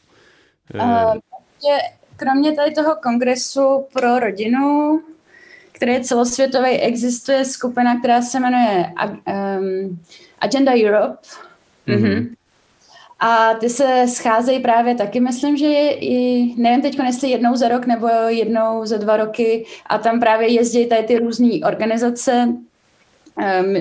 [0.75, 1.15] Uh,
[2.17, 5.01] kromě tady toho kongresu pro rodinu,
[5.79, 10.01] který je celosvětový, existuje skupina, která se jmenuje um,
[10.41, 11.19] Agenda Europe.
[11.89, 12.35] Mm-hmm.
[13.21, 17.69] A ty se scházejí právě taky, myslím, že je, i, nevím teď, jestli jednou za
[17.69, 22.49] rok nebo jednou za dva roky a tam právě jezdí tady ty různé organizace,
[23.37, 23.75] um,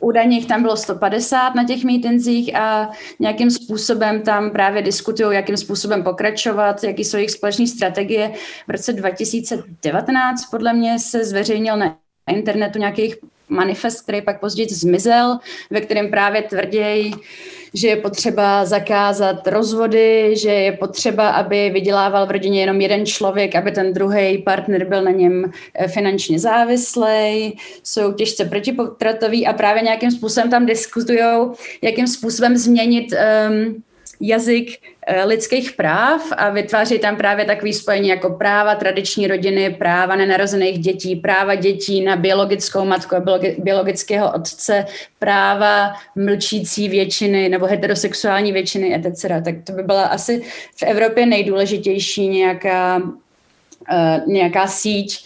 [0.00, 5.56] Údajně jich tam bylo 150 na těch mítincích a nějakým způsobem tam právě diskutují, jakým
[5.56, 8.32] způsobem pokračovat, jaký jsou jejich společné strategie.
[8.68, 11.96] V roce 2019 podle mě se zveřejnil na
[12.30, 13.14] internetu nějakých
[13.48, 15.38] manifest, který pak později zmizel,
[15.70, 17.12] ve kterém právě tvrději,
[17.74, 23.54] že je potřeba zakázat rozvody, že je potřeba, aby vydělával v rodině jenom jeden člověk,
[23.54, 29.82] aby ten druhý partner byl na něm eh, finančně závislý, jsou těžce protipotratový a právě
[29.82, 31.20] nějakým způsobem tam diskutují,
[31.82, 33.14] jakým způsobem změnit
[33.48, 33.82] um,
[34.20, 40.16] jazyk eh, lidských práv a vytváří tam právě takový spojení jako práva tradiční rodiny, práva
[40.16, 43.24] nenarozených dětí, práva dětí na biologickou matku a
[43.58, 44.86] biologického otce,
[45.18, 49.22] práva mlčící většiny nebo heterosexuální většiny, etc.
[49.44, 50.42] Tak to by byla asi
[50.76, 55.24] v Evropě nejdůležitější nějaká, uh, nějaká síť,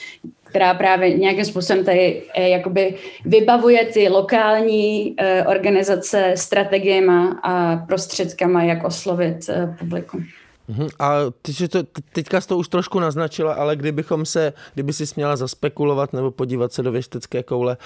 [0.54, 2.94] která právě nějakým způsobem tady eh, jakoby
[3.24, 10.24] vybavuje ty lokální eh, organizace strategiemi a prostředkama, jak oslovit eh, publikum.
[10.68, 10.88] Mhm.
[10.98, 11.10] A
[11.42, 11.78] ty si to,
[12.12, 16.72] teďka jsi to už trošku naznačila, ale kdybychom se, kdyby si směla zaspekulovat nebo podívat
[16.72, 17.76] se do věštecké koule,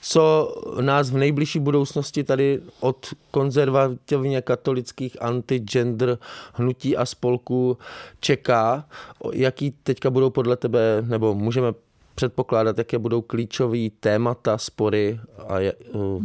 [0.00, 6.18] co nás v nejbližší budoucnosti tady od konzervativně katolických anti-gender
[6.54, 7.78] hnutí a spolků
[8.20, 8.84] čeká,
[9.32, 11.72] jaký teďka budou podle tebe, nebo můžeme
[12.18, 15.72] předpokládat, jaké budou klíčové témata, spory a je,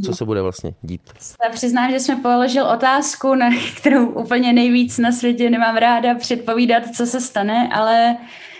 [0.05, 1.01] co se bude vlastně dít?
[1.45, 6.83] Já přiznám, že jsme položil otázku, na kterou úplně nejvíc na světě nemám ráda předpovídat,
[6.95, 8.17] co se stane, ale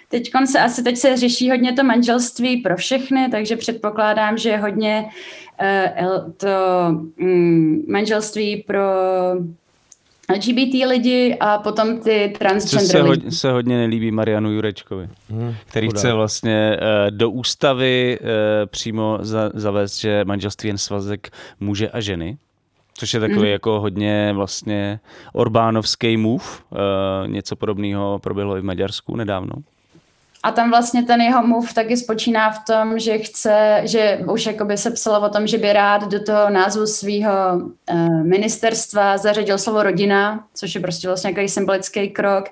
[0.09, 5.05] teď se asi teď se řeší hodně to manželství pro všechny, takže předpokládám, že hodně
[5.61, 6.47] uh, to
[7.19, 8.84] um, manželství pro
[10.36, 15.88] LGBT lidi a potom ty transgender se, hodně, se hodně nelíbí Marianu Jurečkovi, hmm, který
[15.88, 15.99] chudá.
[15.99, 18.27] chce vlastně uh, do ústavy uh,
[18.65, 21.29] přímo za, zavést, že manželství jen svazek
[21.59, 22.38] muže a ženy.
[22.93, 23.51] Což je takový mm.
[23.51, 24.99] jako hodně vlastně
[25.34, 26.45] Orbánovský move.
[26.69, 29.53] Uh, něco podobného proběhlo i v Maďarsku nedávno.
[30.43, 34.77] A tam vlastně ten jeho move taky spočíná v tom, že chce, že už jakoby
[34.77, 39.83] se psalo o tom, že by rád do toho názvu svého uh, ministerstva zařadil slovo
[39.83, 42.45] rodina, což je prostě vlastně nějaký symbolický krok.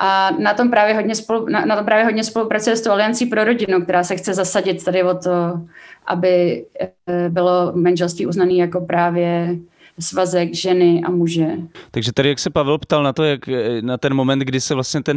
[0.00, 3.26] A na tom právě hodně, spolu, na, na tom právě hodně spolupracuje s tou Aliancí
[3.26, 5.60] pro rodinu, která se chce zasadit tady o to,
[6.06, 9.56] aby uh, bylo manželství uznané jako právě
[9.98, 11.46] svazek ženy a muže.
[11.90, 13.40] Takže tady, jak se Pavel ptal na to, jak
[13.80, 15.16] na ten moment, kdy se vlastně ten,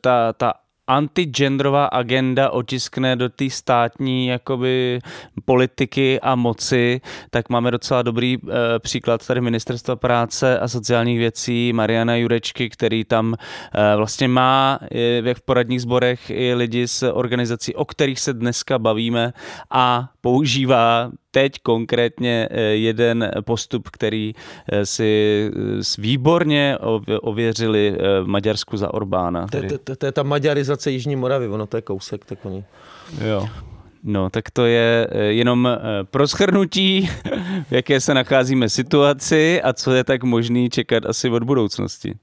[0.00, 0.52] ta, ta
[0.88, 4.98] antigendrová agenda otiskne do té státní jakoby
[5.44, 11.72] politiky a moci, tak máme docela dobrý e, příklad tady Ministerstva práce a sociálních věcí
[11.72, 17.74] Mariana Jurečky, který tam e, vlastně má e, v poradních sborech i lidi z organizací,
[17.74, 19.32] o kterých se dneska bavíme
[19.70, 24.32] a používá teď konkrétně eh, jeden postup, který
[24.72, 26.78] eh, si eh, výborně
[27.22, 29.46] ověřili v Maďarsku za Orbána.
[29.98, 32.64] To je ta maďarizace Jižní Moravy, ono to je kousek, tak oni...
[33.28, 33.48] Jo.
[34.04, 35.68] No, tak to je jenom
[36.10, 37.10] pro schrnutí,
[37.68, 42.14] v jaké se nacházíme situaci a co je tak možný čekat asi od budoucnosti.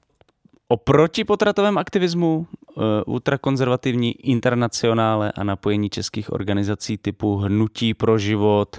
[0.67, 8.77] O protipotratovém aktivismu, uh, ultrakonzervativní internacionále a napojení českých organizací typu Hnutí pro život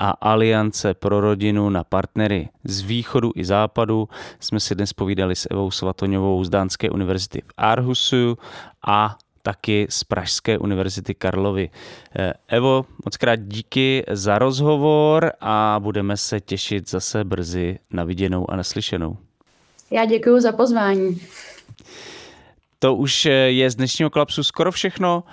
[0.00, 4.08] a Aliance pro rodinu na partnery z východu i západu
[4.40, 8.38] jsme si dnes povídali s Evou Svatoňovou z Dánské univerzity v Aarhusu
[8.86, 11.70] a taky z Pražské univerzity Karlovy.
[12.16, 18.50] Eh, Evo, moc krát díky za rozhovor a budeme se těšit zase brzy na viděnou
[18.50, 19.16] a naslyšenou.
[19.94, 21.20] Já děkuji za pozvání.
[22.84, 25.24] To už je z dnešního kolapsu skoro všechno.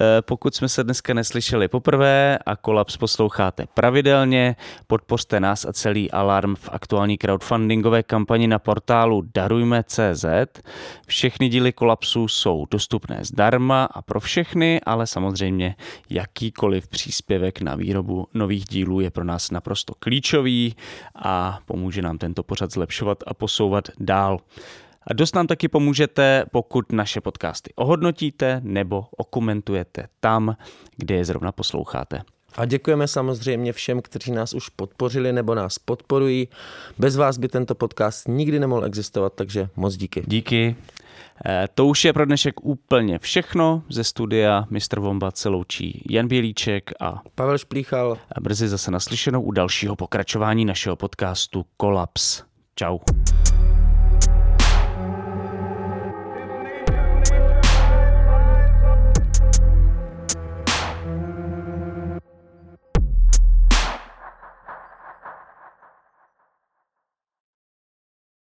[0.00, 6.10] Eh, pokud jsme se dneska neslyšeli poprvé a kolaps posloucháte pravidelně, podpořte nás a celý
[6.10, 10.24] alarm v aktuální crowdfundingové kampani na portálu darujme.cz.
[11.06, 15.74] Všechny díly kolapsu jsou dostupné zdarma a pro všechny, ale samozřejmě
[16.10, 20.76] jakýkoliv příspěvek na výrobu nových dílů je pro nás naprosto klíčový
[21.14, 24.38] a pomůže nám tento pořad zlepšovat a posouvat dál.
[25.06, 30.56] A dost nám taky pomůžete, pokud naše podcasty ohodnotíte nebo okomentujete tam,
[30.96, 32.20] kde je zrovna posloucháte.
[32.56, 36.48] A děkujeme samozřejmě všem, kteří nás už podpořili nebo nás podporují.
[36.98, 40.24] Bez vás by tento podcast nikdy nemohl existovat, takže moc díky.
[40.26, 40.76] Díky.
[41.46, 43.82] Eh, to už je pro dnešek úplně všechno.
[43.88, 45.00] Ze studia Mr.
[45.00, 48.18] Vomba se loučí Jan Bělíček a Pavel Šplíchal.
[48.32, 52.42] A brzy zase naslyšenou u dalšího pokračování našeho podcastu Kolaps.
[52.76, 53.00] Ciao.